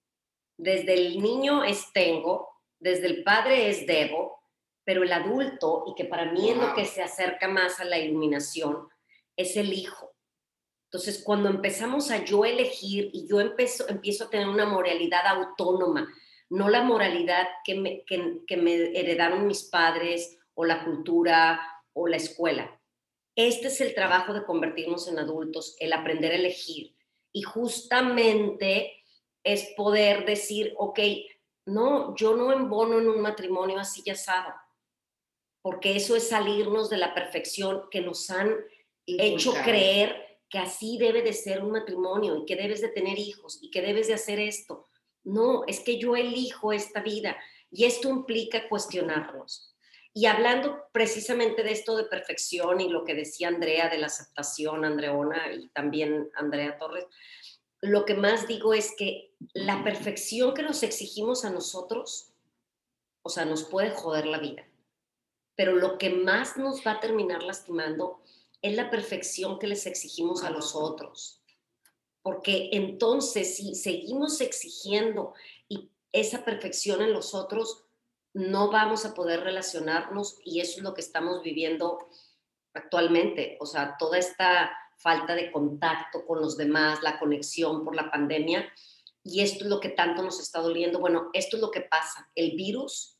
[0.57, 4.39] Desde el niño es tengo, desde el padre es debo,
[4.85, 7.97] pero el adulto, y que para mí es lo que se acerca más a la
[7.97, 8.87] iluminación,
[9.35, 10.15] es el hijo.
[10.85, 16.07] Entonces, cuando empezamos a yo elegir y yo empiezo, empiezo a tener una moralidad autónoma,
[16.49, 21.59] no la moralidad que me, que me heredaron mis padres o la cultura
[21.91, 22.79] o la escuela.
[23.35, 26.96] Este es el trabajo de convertirnos en adultos, el aprender a elegir.
[27.31, 29.03] Y justamente
[29.43, 30.99] es poder decir, ok,
[31.65, 34.53] no, yo no embono en un matrimonio así ya sabe,
[35.61, 38.55] porque eso es salirnos de la perfección que nos han
[39.05, 43.59] hecho creer que así debe de ser un matrimonio y que debes de tener hijos
[43.61, 44.87] y que debes de hacer esto.
[45.23, 47.37] No, es que yo elijo esta vida
[47.69, 49.75] y esto implica cuestionarnos.
[50.17, 54.83] Y hablando precisamente de esto de perfección y lo que decía Andrea de la aceptación,
[54.83, 57.05] Andreona y también Andrea Torres,
[57.81, 62.33] lo que más digo es que la perfección que nos exigimos a nosotros,
[63.21, 64.67] o sea, nos puede joder la vida.
[65.55, 68.23] Pero lo que más nos va a terminar lastimando
[68.63, 71.43] es la perfección que les exigimos a los otros.
[72.23, 75.35] Porque entonces si seguimos exigiendo
[75.69, 77.86] y esa perfección en los otros,
[78.37, 82.07] no vamos a poder relacionarnos y eso es lo que estamos viviendo
[82.75, 83.57] actualmente.
[83.59, 88.71] O sea, toda esta falta de contacto con los demás, la conexión por la pandemia.
[89.23, 90.99] Y esto es lo que tanto nos está doliendo.
[90.99, 92.29] Bueno, esto es lo que pasa.
[92.35, 93.17] El virus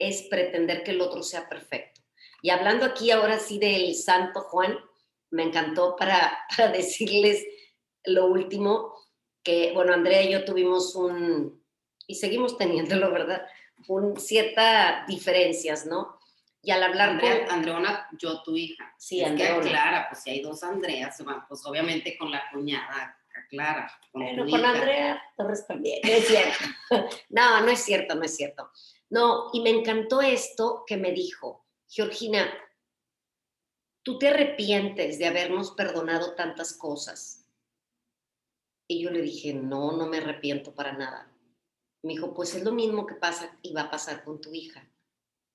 [0.00, 2.00] es pretender que el otro sea perfecto.
[2.42, 4.76] Y hablando aquí ahora sí del Santo Juan,
[5.30, 6.36] me encantó para,
[6.72, 7.44] decirles
[8.02, 8.94] lo último,
[9.44, 11.64] que bueno, Andrea y yo tuvimos un,
[12.08, 13.46] y seguimos teniéndolo, ¿verdad?
[13.88, 16.18] Un, ciertas diferencias, ¿no?
[16.62, 18.92] Y al hablar Andrea, Andreona, yo tu hija.
[18.98, 19.60] Sí, es Andrea.
[19.60, 23.16] Clara, pues si hay dos Andreas, pues obviamente con la cuñada
[23.48, 23.90] Clara.
[24.10, 26.64] Con bueno, con Andrea Torres también, no es cierto.
[27.28, 28.70] no, no es cierto, no es cierto.
[29.10, 32.52] No, y me encantó esto que me dijo, Georgina,
[34.02, 37.44] tú te arrepientes de habernos perdonado tantas cosas.
[38.88, 41.30] Y yo le dije, no, no me arrepiento para nada.
[42.06, 44.88] Me dijo, pues es lo mismo que pasa y va a pasar con tu hija.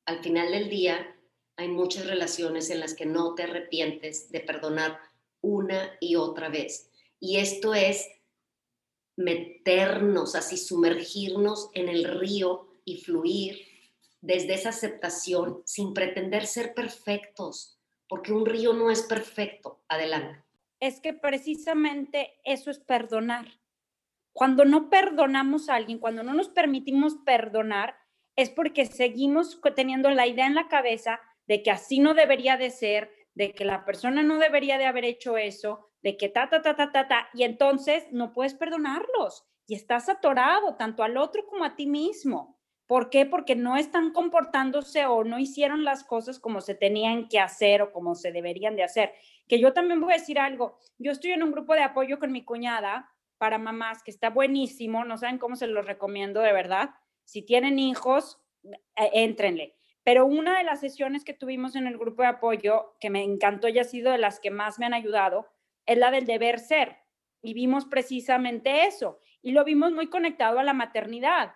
[0.05, 1.15] Al final del día,
[1.55, 4.99] hay muchas relaciones en las que no te arrepientes de perdonar
[5.39, 6.91] una y otra vez.
[7.21, 8.05] Y esto es
[9.15, 13.65] meternos, así sumergirnos en el río y fluir
[14.19, 19.79] desde esa aceptación sin pretender ser perfectos, porque un río no es perfecto.
[19.87, 20.43] Adelante.
[20.81, 23.60] Es que precisamente eso es perdonar.
[24.33, 27.95] Cuando no perdonamos a alguien, cuando no nos permitimos perdonar,
[28.35, 32.69] es porque seguimos teniendo la idea en la cabeza de que así no debería de
[32.69, 36.61] ser, de que la persona no debería de haber hecho eso, de que ta, ta,
[36.61, 41.45] ta, ta, ta, ta, y entonces no puedes perdonarlos y estás atorado tanto al otro
[41.45, 42.57] como a ti mismo.
[42.87, 43.25] ¿Por qué?
[43.25, 47.93] Porque no están comportándose o no hicieron las cosas como se tenían que hacer o
[47.93, 49.13] como se deberían de hacer.
[49.47, 50.77] Que yo también voy a decir algo.
[50.97, 53.09] Yo estoy en un grupo de apoyo con mi cuñada
[53.41, 55.03] para mamás que está buenísimo.
[55.03, 56.91] No saben cómo se los recomiendo de verdad.
[57.25, 58.39] Si tienen hijos,
[58.95, 59.63] entrenle.
[59.63, 63.23] Eh, Pero una de las sesiones que tuvimos en el grupo de apoyo, que me
[63.23, 65.47] encantó y ha sido de las que más me han ayudado,
[65.87, 66.97] es la del deber ser.
[67.41, 69.19] Y vimos precisamente eso.
[69.41, 71.53] Y lo vimos muy conectado a la maternidad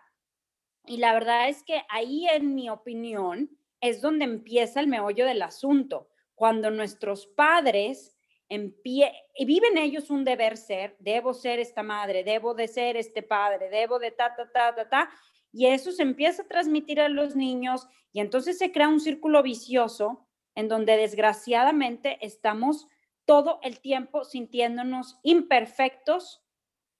[0.87, 3.49] y la verdad es que ahí, en mi opinión,
[3.81, 6.09] es donde empieza el meollo del asunto.
[6.35, 8.14] Cuando nuestros padres
[8.47, 13.69] y viven ellos un deber ser, debo ser esta madre, debo de ser este padre,
[13.69, 15.09] debo de ta, ta, ta, ta, ta,
[15.51, 19.41] y eso se empieza a transmitir a los niños y entonces se crea un círculo
[19.41, 22.87] vicioso en donde desgraciadamente estamos
[23.25, 26.43] todo el tiempo sintiéndonos imperfectos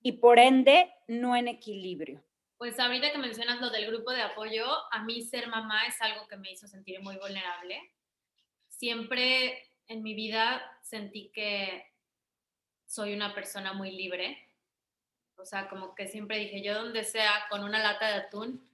[0.02, 2.24] y por ende no en equilibrio.
[2.58, 6.28] Pues ahorita que mencionas lo del grupo de apoyo, a mí ser mamá es algo
[6.28, 7.80] que me hizo sentir muy vulnerable.
[8.68, 11.86] Siempre en mi vida sentí que
[12.86, 14.38] soy una persona muy libre.
[15.38, 18.70] O sea, como que siempre dije, yo donde sea con una lata de atún,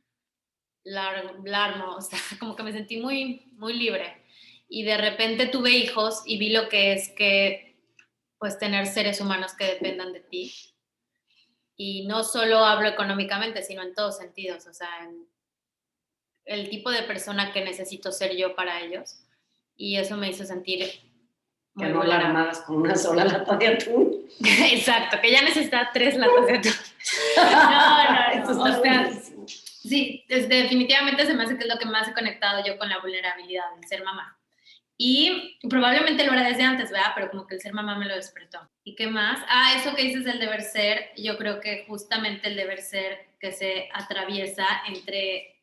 [0.83, 1.95] la, armo.
[1.97, 4.23] O sea, como que me sentí muy, muy libre.
[4.67, 7.75] Y de repente tuve hijos y vi lo que es que,
[8.37, 10.53] pues, tener seres humanos que dependan de ti
[11.83, 14.87] y no solo hablo económicamente, sino en todos sentidos, o sea,
[16.45, 19.23] el tipo de persona que necesito ser yo para ellos.
[19.75, 20.85] Y eso me hizo sentir...
[21.73, 24.27] Muy que no la armadas con una sola lata de atún.
[24.43, 26.71] Exacto, que ya necesita tres latas de atún.
[27.37, 28.63] no, no, no.
[28.63, 29.09] o sea,
[29.47, 32.99] sí, definitivamente se me hace que es lo que más he conectado yo con la
[32.99, 34.37] vulnerabilidad, el ser mamá.
[35.03, 37.13] Y probablemente lo era desde antes, ¿verdad?
[37.15, 38.69] Pero como que el ser mamá me lo despertó.
[38.83, 39.39] ¿Y qué más?
[39.49, 43.51] Ah, eso que dices del deber ser, yo creo que justamente el deber ser que
[43.51, 45.60] se atraviesa entre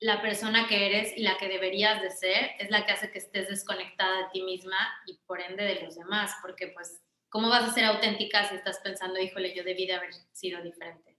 [0.00, 3.18] la persona que eres y la que deberías de ser es la que hace que
[3.18, 7.64] estés desconectada de ti misma y por ende de los demás, porque pues ¿cómo vas
[7.68, 11.16] a ser auténtica si estás pensando, híjole, yo debí de haber sido diferente?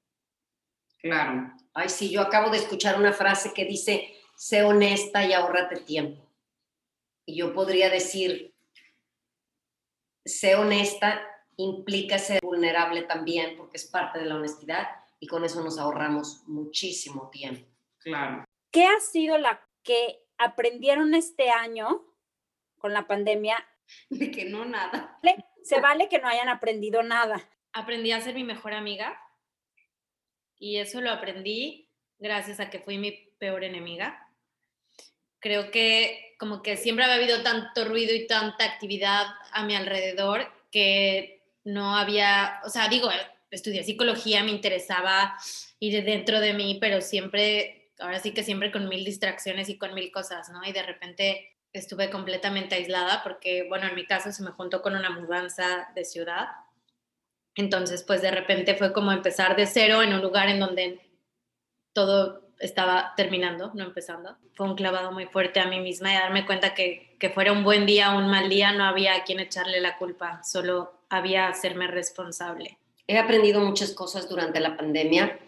[1.02, 1.54] Claro.
[1.74, 6.30] Ay, sí, yo acabo de escuchar una frase que dice, sé honesta y ahórrate tiempo.
[7.26, 8.54] Y yo podría decir,
[10.26, 11.22] sé honesta
[11.58, 14.88] implica ser vulnerable también, porque es parte de la honestidad
[15.20, 17.68] y con eso nos ahorramos muchísimo tiempo.
[18.00, 18.46] Claro.
[18.72, 22.06] ¿Qué ha sido la que aprendieron este año
[22.78, 23.68] con la pandemia?
[24.10, 25.20] De que no nada.
[25.64, 27.50] Se vale que no hayan aprendido nada.
[27.74, 29.20] Aprendí a ser mi mejor amiga
[30.58, 34.28] y eso lo aprendí gracias a que fui mi peor enemiga.
[35.40, 40.52] Creo que como que siempre había habido tanto ruido y tanta actividad a mi alrededor
[40.72, 43.10] que no había, o sea, digo,
[43.52, 45.38] estudié psicología, me interesaba
[45.80, 49.94] ir dentro de mí, pero siempre, ahora sí que siempre con mil distracciones y con
[49.94, 50.64] mil cosas, ¿no?
[50.66, 54.96] Y de repente estuve completamente aislada porque, bueno, en mi caso se me juntó con
[54.96, 56.48] una mudanza de ciudad.
[57.56, 61.00] Entonces, pues de repente fue como empezar de cero en un lugar en donde
[61.94, 64.38] todo estaba terminando, no empezando.
[64.54, 67.64] Fue un clavado muy fuerte a mí misma y darme cuenta que, que fuera un
[67.64, 71.48] buen día o un mal día, no había a quien echarle la culpa, solo había
[71.48, 72.78] hacerme responsable.
[73.08, 75.40] He aprendido muchas cosas durante la pandemia.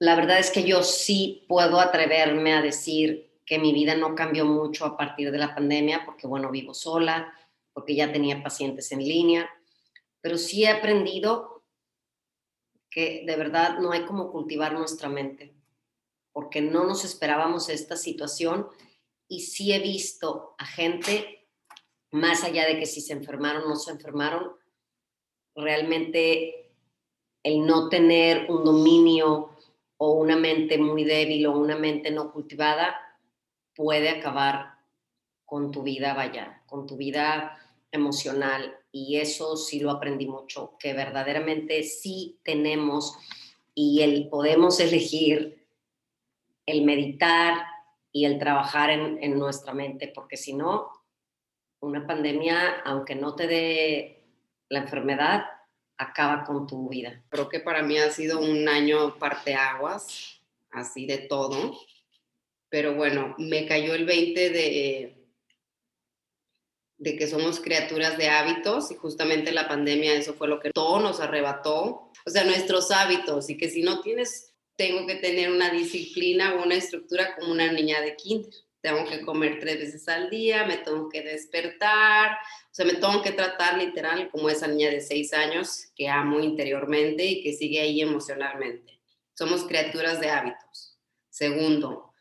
[0.00, 4.46] La verdad es que yo sí puedo atreverme a decir que mi vida no cambió
[4.46, 7.34] mucho a partir de la pandemia, porque bueno, vivo sola,
[7.74, 9.50] porque ya tenía pacientes en línea,
[10.22, 11.64] pero sí he aprendido
[12.88, 15.54] que de verdad no hay como cultivar nuestra mente,
[16.32, 18.68] porque no nos esperábamos esta situación
[19.28, 21.46] y sí he visto a gente,
[22.10, 24.52] más allá de que si se enfermaron o no se enfermaron,
[25.54, 26.72] realmente
[27.42, 29.49] el no tener un dominio
[30.02, 32.98] o una mente muy débil o una mente no cultivada
[33.74, 34.76] puede acabar
[35.44, 37.58] con tu vida, vaya, con tu vida
[37.92, 38.74] emocional.
[38.90, 43.14] Y eso sí lo aprendí mucho, que verdaderamente sí tenemos
[43.74, 45.66] y el podemos elegir
[46.64, 47.66] el meditar
[48.10, 50.88] y el trabajar en, en nuestra mente, porque si no,
[51.80, 54.24] una pandemia, aunque no te dé
[54.70, 55.44] la enfermedad,
[56.00, 57.22] acaba con tu vida.
[57.28, 61.78] Creo que para mí ha sido un año parteaguas, así de todo.
[62.70, 65.26] Pero bueno, me cayó el 20 de,
[66.96, 71.00] de que somos criaturas de hábitos y justamente la pandemia eso fue lo que todo
[71.00, 75.70] nos arrebató, o sea, nuestros hábitos y que si no tienes, tengo que tener una
[75.70, 78.54] disciplina o una estructura como una niña de kinder.
[78.80, 83.20] Tengo que comer tres veces al día, me tengo que despertar, o sea, me tengo
[83.22, 87.80] que tratar literal como esa niña de seis años que amo interiormente y que sigue
[87.80, 89.00] ahí emocionalmente.
[89.34, 90.98] Somos criaturas de hábitos.
[91.28, 92.14] Segundo,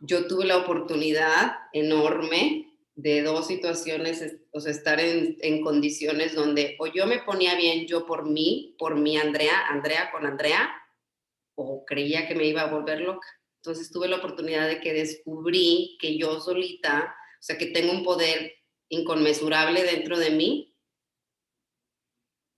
[0.00, 6.76] yo tuve la oportunidad enorme de dos situaciones, o sea, estar en, en, condiciones donde
[6.78, 10.70] o yo me ponía bien yo por mí, por mí Andrea, Andrea con Andrea,
[11.54, 13.26] o creía que me iba a volver loca.
[13.64, 18.02] Entonces tuve la oportunidad de que descubrí que yo solita, o sea, que tengo un
[18.02, 18.54] poder
[18.88, 20.76] inconmensurable dentro de mí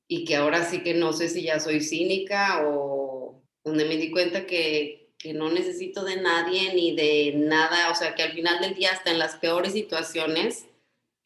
[0.08, 4.10] y que ahora sí que no sé si ya soy cínica o donde me di
[4.10, 8.62] cuenta que, que no necesito de nadie ni de nada, o sea que al final
[8.62, 10.64] del día, hasta en las peores situaciones,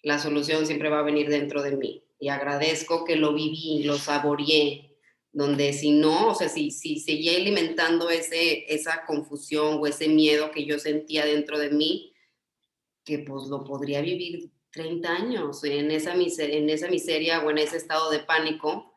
[0.03, 2.03] la solución siempre va a venir dentro de mí.
[2.19, 4.88] Y agradezco que lo viví, lo saboreé,
[5.33, 10.51] donde si no, o sea, si, si seguía alimentando ese, esa confusión o ese miedo
[10.51, 12.13] que yo sentía dentro de mí,
[13.05, 17.77] que pues lo podría vivir 30 años en esa, en esa miseria o en ese
[17.77, 18.95] estado de pánico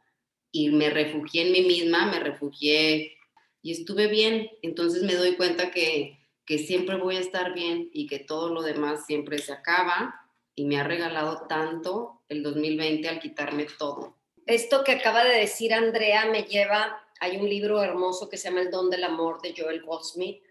[0.51, 3.17] y me refugié en mí misma, me refugié
[3.61, 4.49] y estuve bien.
[4.61, 8.61] Entonces me doy cuenta que, que siempre voy a estar bien y que todo lo
[8.61, 10.15] demás siempre se acaba
[10.55, 14.20] y me ha regalado tanto el 2020 al quitarme todo.
[14.45, 18.61] Esto que acaba de decir Andrea me lleva, hay un libro hermoso que se llama
[18.61, 20.41] El don del amor de Joel Goldsmith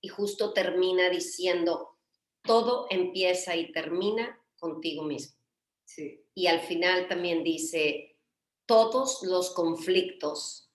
[0.00, 1.98] y justo termina diciendo,
[2.42, 5.36] todo empieza y termina contigo mismo.
[5.84, 6.24] Sí.
[6.34, 8.16] Y al final también dice,
[8.66, 10.70] todos los conflictos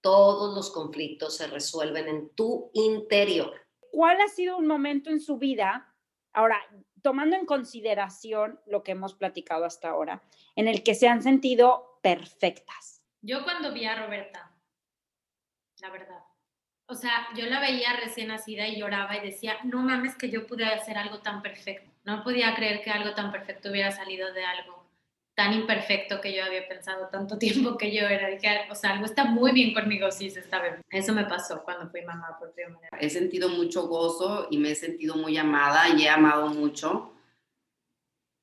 [0.00, 3.52] todos los conflictos se resuelven en tu interior.
[3.90, 5.94] ¿Cuál ha sido un momento en su vida,
[6.32, 6.58] ahora,
[7.02, 10.22] tomando en consideración lo que hemos platicado hasta ahora,
[10.56, 13.02] en el que se han sentido perfectas?
[13.22, 14.50] Yo cuando vi a Roberta,
[15.80, 16.20] la verdad.
[16.86, 20.46] O sea, yo la veía recién nacida y lloraba y decía, no mames que yo
[20.46, 21.90] pude hacer algo tan perfecto.
[22.04, 24.80] No podía creer que algo tan perfecto hubiera salido de algo
[25.34, 28.28] tan imperfecto que yo había pensado tanto tiempo que yo era.
[28.28, 30.82] Dije, o sea, algo está muy bien conmigo si se está bien.
[30.90, 33.00] Eso me pasó cuando fui mamá por primera vez.
[33.00, 37.12] He sentido mucho gozo y me he sentido muy amada y he amado mucho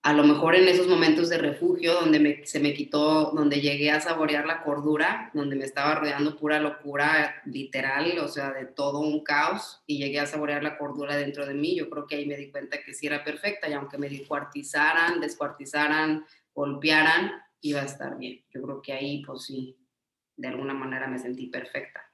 [0.08, 3.99] a lo mejor en esos momentos de refugio donde se me quitó, donde llegué a
[3.99, 9.22] saborear la cordura, donde me estaba rodeando pura locura literal, o sea, de todo un
[9.22, 12.38] caos, y llegué a saborear la cordura dentro de mí, yo creo que ahí me
[12.38, 18.18] di cuenta que sí era perfecta, y aunque me descuartizaran, descuartizaran, golpearan, iba a estar
[18.18, 18.45] bien.
[18.49, 19.76] Yo creo que ahí, pues sí,
[20.38, 22.07] de alguna manera me sentí perfecta.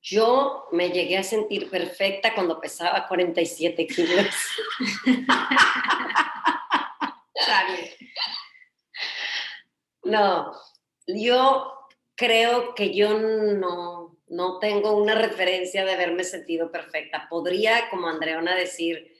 [0.00, 4.26] Yo me llegué a sentir perfecta cuando pesaba 47 kilos.
[10.04, 10.52] no,
[11.08, 11.72] yo
[12.14, 17.26] creo que yo no, no tengo una referencia de haberme sentido perfecta.
[17.28, 19.12] Podría, como Andreona, decir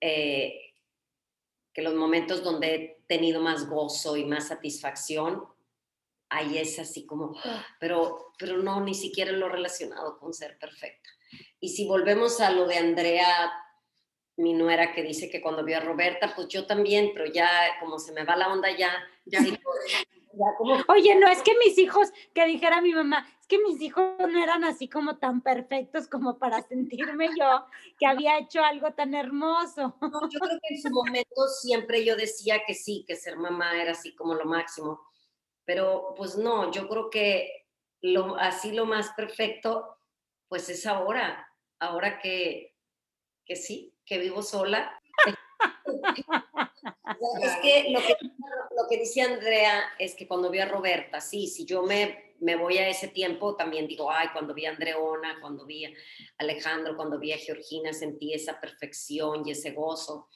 [0.00, 0.74] eh,
[1.72, 5.48] que los momentos donde he tenido más gozo y más satisfacción
[6.30, 7.34] ahí es así como,
[7.80, 11.10] pero, pero no, ni siquiera lo relacionado con ser perfecta.
[11.60, 13.52] Y si volvemos a lo de Andrea,
[14.36, 17.48] mi nuera, que dice que cuando vio a Roberta, pues yo también, pero ya
[17.80, 18.92] como se me va la onda ya.
[19.26, 19.40] ya,
[20.86, 24.42] Oye, no, es que mis hijos, que dijera mi mamá, es que mis hijos no
[24.42, 27.66] eran así como tan perfectos como para sentirme yo
[27.98, 29.96] que había hecho algo tan hermoso.
[30.00, 33.92] yo creo que en su momento siempre yo decía que sí, que ser mamá era
[33.92, 35.00] así como lo máximo
[35.68, 37.66] pero pues no, yo creo que
[38.00, 39.98] lo, así lo más perfecto,
[40.48, 41.46] pues es ahora,
[41.78, 42.74] ahora que,
[43.44, 44.98] que sí, que vivo sola.
[47.42, 51.46] es que lo, que lo que dice Andrea es que cuando vi a Roberta, sí,
[51.46, 55.36] si yo me, me voy a ese tiempo, también digo, ay, cuando vi a Andreona,
[55.38, 55.90] cuando vi a
[56.38, 60.30] Alejandro, cuando vi a Georgina, sentí esa perfección y ese gozo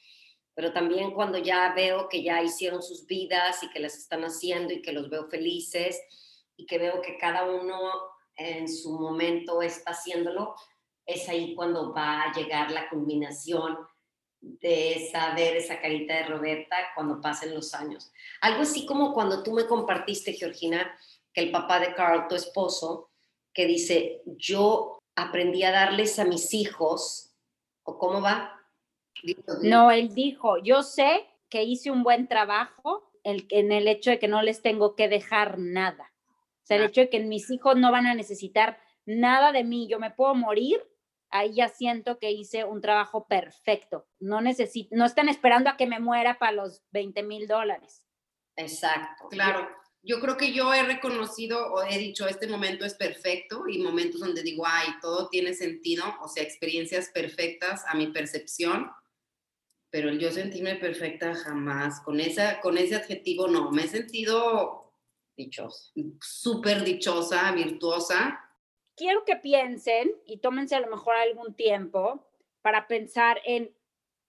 [0.55, 4.72] pero también cuando ya veo que ya hicieron sus vidas y que las están haciendo
[4.72, 6.00] y que los veo felices
[6.57, 7.78] y que veo que cada uno
[8.36, 10.55] en su momento está haciéndolo,
[11.07, 13.78] es ahí cuando va a llegar la culminación
[14.40, 18.12] de saber esa carita de Roberta cuando pasen los años.
[18.40, 20.98] Algo así como cuando tú me compartiste, Georgina,
[21.32, 23.11] que el papá de Carl, tu esposo,
[23.55, 27.34] que dice, yo aprendí a darles a mis hijos,
[27.84, 28.61] o cómo va,
[29.62, 34.28] no, él dijo, yo sé que hice un buen trabajo en el hecho de que
[34.28, 36.12] no les tengo que dejar nada.
[36.62, 39.88] O sea, el hecho de que mis hijos no van a necesitar nada de mí,
[39.88, 40.80] yo me puedo morir,
[41.30, 44.06] ahí ya siento que hice un trabajo perfecto.
[44.20, 48.06] No necesito, no están esperando a que me muera para los 20 mil dólares.
[48.56, 49.28] Exacto.
[49.28, 49.68] Claro.
[50.04, 54.20] Yo creo que yo he reconocido o he dicho, este momento es perfecto y momentos
[54.20, 58.90] donde digo, ay, todo tiene sentido, o sea, experiencias perfectas a mi percepción
[59.93, 64.90] pero el yo sentirme perfecta jamás, con, esa, con ese adjetivo no, me he sentido
[65.36, 68.40] dichosa, súper dichosa, virtuosa.
[68.97, 72.26] Quiero que piensen y tómense a lo mejor algún tiempo
[72.62, 73.76] para pensar en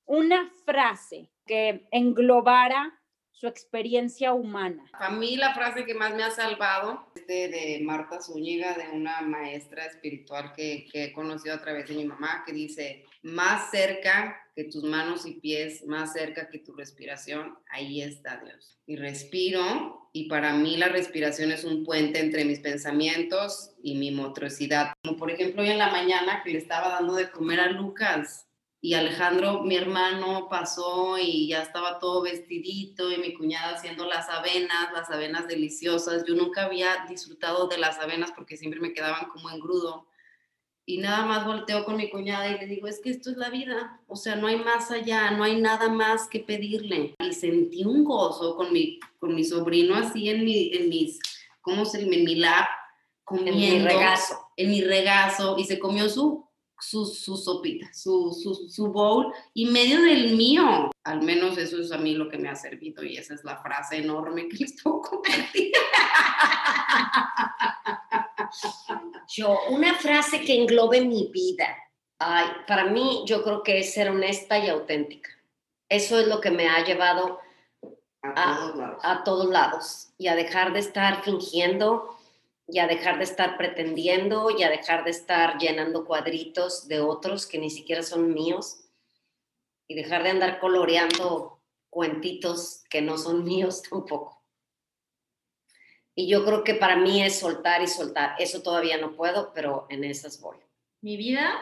[0.06, 3.02] una frase que englobara
[3.34, 4.86] su experiencia humana.
[4.94, 9.22] A mí la frase que más me ha salvado es de, Marta Zúñiga, de una
[9.22, 14.40] maestra espiritual que, que he conocido a través de mi mamá, que dice, más cerca
[14.56, 18.78] que tus manos y pies, más cerca que tu respiración, ahí está Dios.
[18.86, 24.12] Y respiro, y para mí la respiración es un puente entre mis pensamientos y mi
[24.12, 24.94] motricidad.
[25.04, 28.48] Como por ejemplo hoy en la mañana que le estaba dando de comer a Lucas
[28.86, 34.28] y Alejandro, mi hermano, pasó y ya estaba todo vestidito y mi cuñada haciendo las
[34.28, 36.26] avenas, las avenas deliciosas.
[36.28, 40.06] Yo nunca había disfrutado de las avenas porque siempre me quedaban como en grudo
[40.86, 43.50] y nada más volteo con mi cuñada y le digo, es que esto es la
[43.50, 47.16] vida, o sea, no hay más allá, no hay nada más que pedirle.
[47.20, 51.20] Y sentí un gozo con mi, con mi sobrino así en, mi, en mis,
[51.62, 52.02] ¿cómo se?
[52.02, 52.68] En mi lap,
[53.24, 53.54] comiendo.
[53.54, 54.36] En mi regazo.
[54.58, 56.46] En mi regazo, y se comió su,
[56.84, 60.92] su, su sopita, su, su, su bowl, y medio del mío.
[61.04, 63.58] Al menos eso es a mí lo que me ha servido, y esa es la
[63.58, 65.72] frase enorme que les puedo compartir.
[69.36, 71.76] Yo, una frase que englobe mi vida.
[72.20, 75.30] Ay, para mí, yo creo que es ser honesta y auténtica.
[75.90, 77.40] Eso es lo que me ha llevado
[78.22, 80.10] a, todos, lados.
[80.18, 82.13] y a dejar de estar fingiendo
[82.68, 87.46] y a dejar de estar pretendiendo y a dejar de estar llenando cuadritos de otros
[87.46, 88.84] que ni siquiera son míos
[89.88, 94.42] y dejar de andar coloreando cuentitos que no son míos tampoco.
[96.16, 98.36] Y yo creo que para mí es soltar y soltar.
[98.38, 100.58] Eso todavía no puedo, pero en esas voy.
[101.02, 101.60] Mi vida,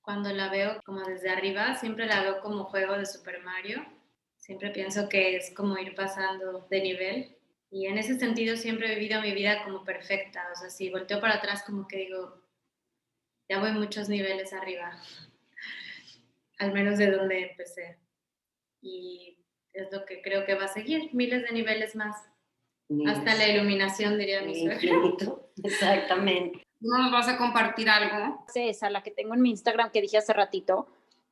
[0.00, 3.84] cuando la veo como desde arriba, siempre la veo como juego de Super Mario.
[4.38, 7.36] Siempre pienso que es como ir pasando de nivel.
[7.72, 10.46] Y en ese sentido siempre he vivido mi vida como perfecta.
[10.52, 12.40] O sea, si volteo para atrás como que digo,
[13.48, 14.92] ya voy muchos niveles arriba.
[16.58, 17.98] Al menos de donde empecé.
[18.80, 19.38] y
[19.72, 22.28] es lo que creo que va a seguir, miles de niveles más.
[23.06, 24.68] Hasta la iluminación, diría mi.
[25.64, 26.62] Exactamente.
[26.80, 28.44] ¿No nos vas a compartir algo?
[28.54, 30.88] Esa, la que tengo en mi Instagram que dije hace ratito,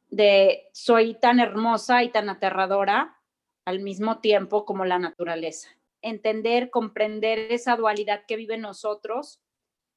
[0.09, 3.21] de soy tan hermosa y tan aterradora
[3.67, 5.69] al mismo tiempo como la naturaleza.
[6.03, 9.41] Entender, comprender esa dualidad que vive nosotros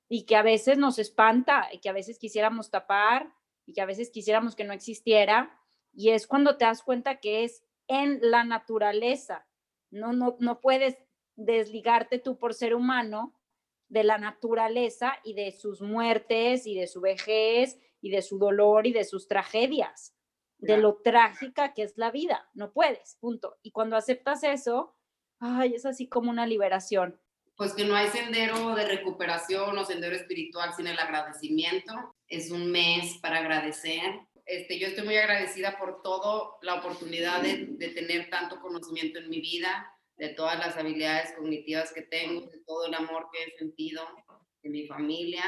[0.09, 3.33] y que a veces nos espanta y que a veces quisiéramos tapar
[3.65, 5.59] y que a veces quisiéramos que no existiera.
[5.93, 9.47] Y es cuando te das cuenta que es en la naturaleza.
[9.91, 10.97] No, no, no puedes
[11.35, 13.33] desligarte tú por ser humano
[13.89, 18.87] de la naturaleza y de sus muertes y de su vejez y de su dolor
[18.87, 20.15] y de sus tragedias,
[20.57, 22.49] de lo trágica que es la vida.
[22.53, 23.57] No puedes, punto.
[23.61, 24.95] Y cuando aceptas eso,
[25.43, 27.19] ay, es así como una liberación.
[27.55, 31.93] Pues que no hay sendero de recuperación o sendero espiritual sin el agradecimiento.
[32.27, 34.01] Es un mes para agradecer.
[34.45, 39.29] Este, yo estoy muy agradecida por toda la oportunidad de, de tener tanto conocimiento en
[39.29, 39.87] mi vida,
[40.17, 44.03] de todas las habilidades cognitivas que tengo, de todo el amor que he sentido
[44.63, 45.43] de mi familia,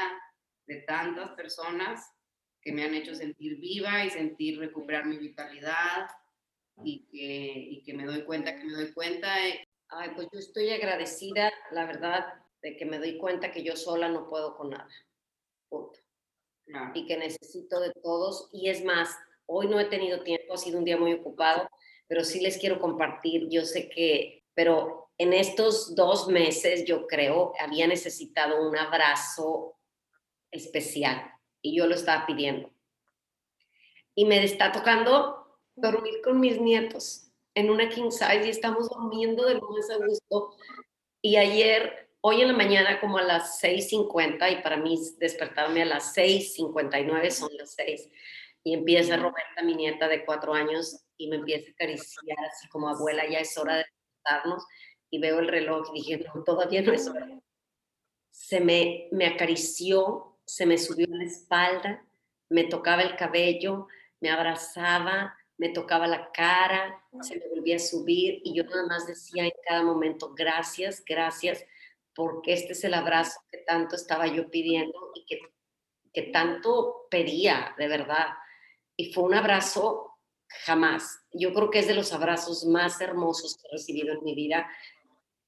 [0.66, 2.12] de tantas personas
[2.60, 6.08] que me han hecho sentir viva y sentir recuperar mi vitalidad
[6.84, 9.32] y que, y que me doy cuenta que me doy cuenta.
[9.88, 12.26] Ay, pues yo estoy agradecida, la verdad,
[12.62, 14.88] de que me doy cuenta que yo sola no puedo con nada.
[15.68, 15.98] Punto.
[16.94, 18.50] Y que necesito de todos.
[18.52, 19.16] Y es más,
[19.46, 21.68] hoy no he tenido tiempo, ha sido un día muy ocupado,
[22.08, 23.48] pero sí les quiero compartir.
[23.48, 29.78] Yo sé que, pero en estos dos meses yo creo había necesitado un abrazo
[30.50, 31.30] especial
[31.62, 32.72] y yo lo estaba pidiendo.
[34.16, 37.25] Y me está tocando dormir con mis nietos
[37.56, 40.56] en una king size y estamos durmiendo de lo más a gusto.
[41.20, 45.86] Y ayer, hoy en la mañana, como a las 6.50, y para mí despertarme a
[45.86, 48.08] las 6.59 son las 6,
[48.62, 52.88] y empieza Roberta, mi nieta de cuatro años, y me empieza a acariciar así como
[52.88, 54.64] abuela, ya es hora de despertarnos,
[55.10, 57.26] y veo el reloj y dije, no, todavía no es hora.
[58.30, 62.06] Se me, me acarició se me subió a la espalda,
[62.48, 63.88] me tocaba el cabello,
[64.20, 69.06] me abrazaba, me tocaba la cara, se me volvía a subir y yo nada más
[69.06, 71.64] decía en cada momento, gracias, gracias,
[72.14, 75.40] porque este es el abrazo que tanto estaba yo pidiendo y que,
[76.12, 78.28] que tanto pedía, de verdad.
[78.96, 80.18] Y fue un abrazo
[80.64, 81.20] jamás.
[81.32, 84.68] Yo creo que es de los abrazos más hermosos que he recibido en mi vida,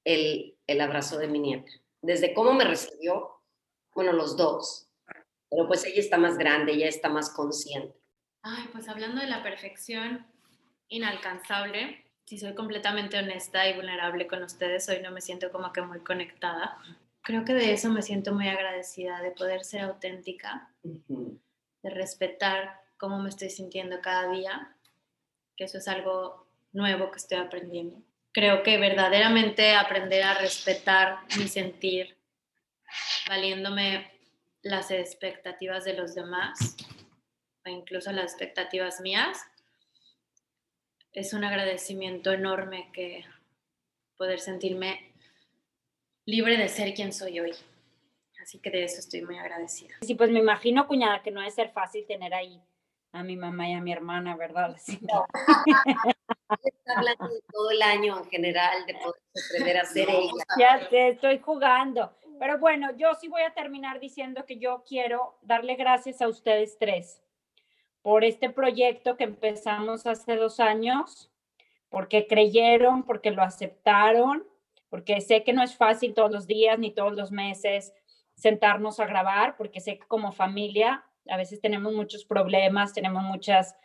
[0.04, 1.70] el, el abrazo de mi nieta.
[2.00, 3.42] Desde cómo me recibió,
[3.94, 4.88] bueno, los dos,
[5.50, 7.98] pero pues ella está más grande, ella está más consciente.
[8.42, 10.26] Ay, pues hablando de la perfección
[10.88, 15.82] inalcanzable, si soy completamente honesta y vulnerable con ustedes, hoy no me siento como que
[15.82, 16.78] muy conectada.
[17.22, 23.18] Creo que de eso me siento muy agradecida, de poder ser auténtica, de respetar cómo
[23.18, 24.76] me estoy sintiendo cada día,
[25.56, 28.00] que eso es algo nuevo que estoy aprendiendo.
[28.32, 32.16] Creo que verdaderamente aprender a respetar mi sentir,
[33.28, 34.10] valiéndome
[34.62, 36.76] las expectativas de los demás
[37.70, 39.38] incluso las expectativas mías,
[41.12, 43.24] es un agradecimiento enorme que
[44.16, 45.12] poder sentirme
[46.26, 47.52] libre de ser quien soy hoy.
[48.42, 49.94] Así que de eso estoy muy agradecida.
[50.02, 52.62] Sí, pues me imagino, cuñada, que no debe ser fácil tener ahí
[53.12, 54.76] a mi mamá y a mi hermana, ¿verdad?
[54.78, 54.98] Sí.
[56.64, 60.44] Está hablando de todo el año en general, de poder atrever a ser ella.
[60.58, 62.14] Ya te estoy jugando.
[62.38, 66.78] Pero bueno, yo sí voy a terminar diciendo que yo quiero darle gracias a ustedes
[66.78, 67.20] tres
[68.08, 71.30] por este proyecto que empezamos hace dos años,
[71.90, 74.46] porque creyeron, porque lo aceptaron,
[74.88, 77.92] porque sé que no es fácil todos los días ni todos los meses
[78.34, 83.76] sentarnos a grabar, porque sé que como familia a veces tenemos muchos problemas, tenemos muchas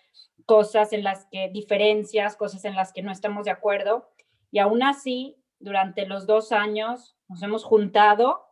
[0.45, 4.09] cosas en las que diferencias, cosas en las que no estamos de acuerdo.
[4.51, 8.45] Y aún así, durante los dos años nos hemos juntado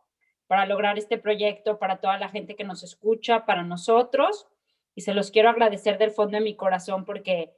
[0.48, 4.51] para lograr este proyecto, para toda la gente que nos escucha, para nosotros.
[4.94, 7.54] Y se los quiero agradecer del fondo de mi corazón porque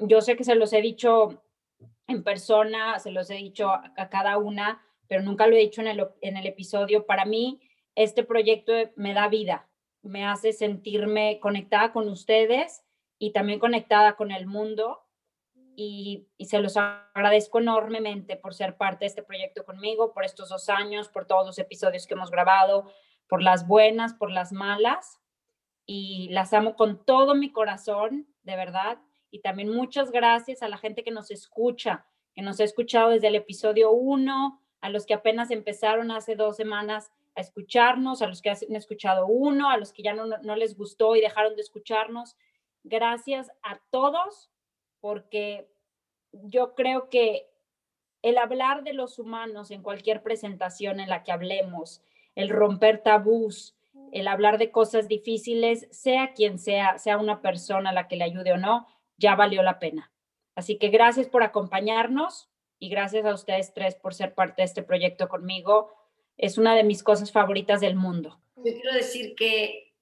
[0.00, 1.42] yo sé que se los he dicho
[2.06, 5.88] en persona, se los he dicho a, cada una, pero nunca lo he dicho en
[5.88, 7.06] el, en el episodio.
[7.06, 7.60] Para mí,
[7.94, 9.68] este proyecto me da vida,
[10.02, 12.84] me hace sentirme conectada con ustedes
[13.18, 15.08] y también conectada con el mundo
[15.80, 20.68] y, se los agradezco enormemente por ser parte de este proyecto conmigo, por estos dos
[20.68, 22.90] años, por todos los episodios que hemos grabado,
[23.28, 25.20] por las buenas, por las malas.
[25.90, 28.98] Y las amo con todo mi corazón, de verdad.
[29.30, 33.28] Y también muchas gracias a la gente que nos escucha, que nos ha escuchado desde
[33.28, 38.42] el episodio 1, a los que apenas empezaron hace dos semanas a escucharnos, a los
[38.42, 41.62] que han escuchado uno, a los que ya no, no les gustó y dejaron de
[41.62, 42.36] escucharnos.
[42.84, 44.50] Gracias a todos
[45.00, 45.70] porque
[46.32, 47.48] yo creo que
[48.20, 52.02] el hablar de los humanos en cualquier presentación en la que hablemos,
[52.34, 53.77] el romper tabús,
[54.12, 58.24] el hablar de cosas difíciles, sea quien sea, sea una persona a la que le
[58.24, 58.86] ayude o no,
[59.16, 60.12] ya valió la pena.
[60.54, 64.82] Así que gracias por acompañarnos y gracias a ustedes tres por ser parte de este
[64.82, 65.92] proyecto conmigo.
[66.36, 68.40] Es una de mis cosas favoritas del mundo.
[68.56, 69.94] Yo quiero decir que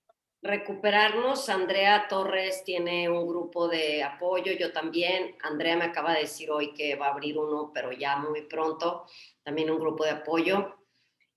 [0.42, 5.36] recuperarnos, Andrea Torres tiene un grupo de apoyo, yo también.
[5.42, 9.06] Andrea me acaba de decir hoy que va a abrir uno, pero ya muy pronto,
[9.42, 10.76] también un grupo de apoyo.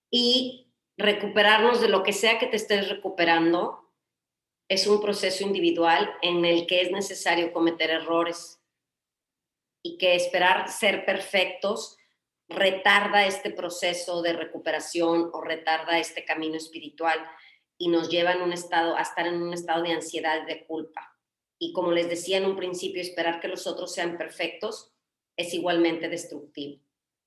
[0.10, 0.69] Y
[1.00, 3.90] recuperarnos de lo que sea que te estés recuperando
[4.68, 8.62] es un proceso individual en el que es necesario cometer errores
[9.82, 11.98] y que esperar ser perfectos
[12.50, 17.18] retarda este proceso de recuperación o retarda este camino espiritual
[17.78, 20.66] y nos lleva en un estado a estar en un estado de ansiedad y de
[20.66, 21.18] culpa.
[21.58, 24.92] Y como les decía en un principio, esperar que los otros sean perfectos
[25.38, 26.82] es igualmente destructivo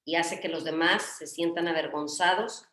[0.05, 2.69] y hace que los demás se sientan avergonzados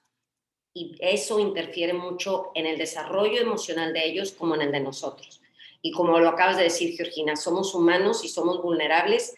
[0.74, 5.42] y eso interfiere mucho en el desarrollo emocional de ellos como en el de nosotros.
[5.82, 9.36] Y como lo acabas de decir, Georgina, somos humanos y somos vulnerables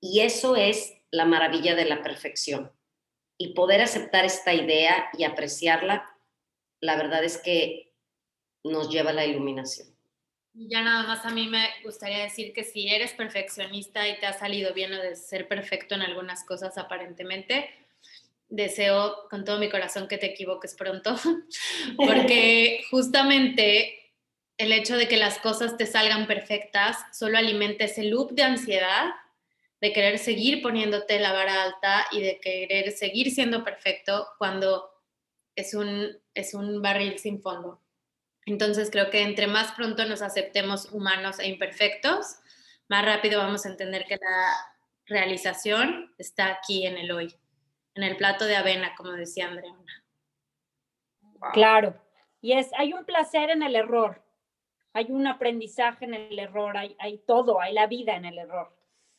[0.00, 2.72] y eso es la maravilla de la perfección.
[3.38, 6.16] Y poder aceptar esta idea y apreciarla,
[6.80, 7.92] la verdad es que
[8.62, 9.88] nos lleva a la iluminación.
[10.52, 14.32] Ya nada más a mí me gustaría decir que si eres perfeccionista y te ha
[14.32, 17.70] salido bien de ser perfecto en algunas cosas aparentemente,
[18.48, 21.16] deseo con todo mi corazón que te equivoques pronto,
[21.96, 24.12] porque justamente
[24.56, 29.10] el hecho de que las cosas te salgan perfectas solo alimenta ese loop de ansiedad,
[29.80, 34.90] de querer seguir poniéndote la vara alta y de querer seguir siendo perfecto cuando
[35.56, 37.80] es un, es un barril sin fondo.
[38.46, 42.36] Entonces creo que entre más pronto nos aceptemos humanos e imperfectos,
[42.88, 44.54] más rápido vamos a entender que la
[45.06, 47.34] realización está aquí en el hoy
[47.94, 50.04] en el plato de avena, como decía Andreona.
[51.52, 51.94] Claro,
[52.40, 54.22] y es, hay un placer en el error,
[54.92, 58.74] hay un aprendizaje en el error, hay, hay todo, hay la vida en el error.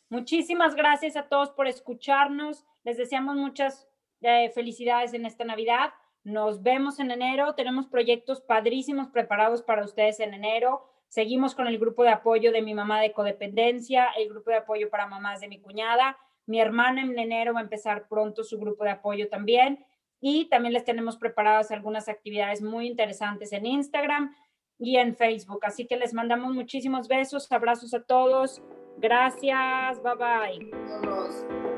[0.10, 3.88] Muchísimas gracias a todos por escucharnos, les deseamos muchas
[4.22, 5.94] eh, felicidades en esta Navidad.
[6.24, 7.54] Nos vemos en enero.
[7.54, 10.90] Tenemos proyectos padrísimos preparados para ustedes en enero.
[11.08, 14.90] Seguimos con el grupo de apoyo de mi mamá de codependencia, el grupo de apoyo
[14.90, 18.84] para mamás de mi cuñada mi hermana en enero va a empezar pronto su grupo
[18.84, 19.86] de apoyo también.
[20.22, 24.36] Y también les tenemos preparadas algunas actividades muy interesantes en Instagram
[24.80, 25.60] y en Facebook.
[25.64, 28.62] Así que les mandamos muchísimos besos, abrazos a todos.
[28.98, 31.75] Gracias, bye bye.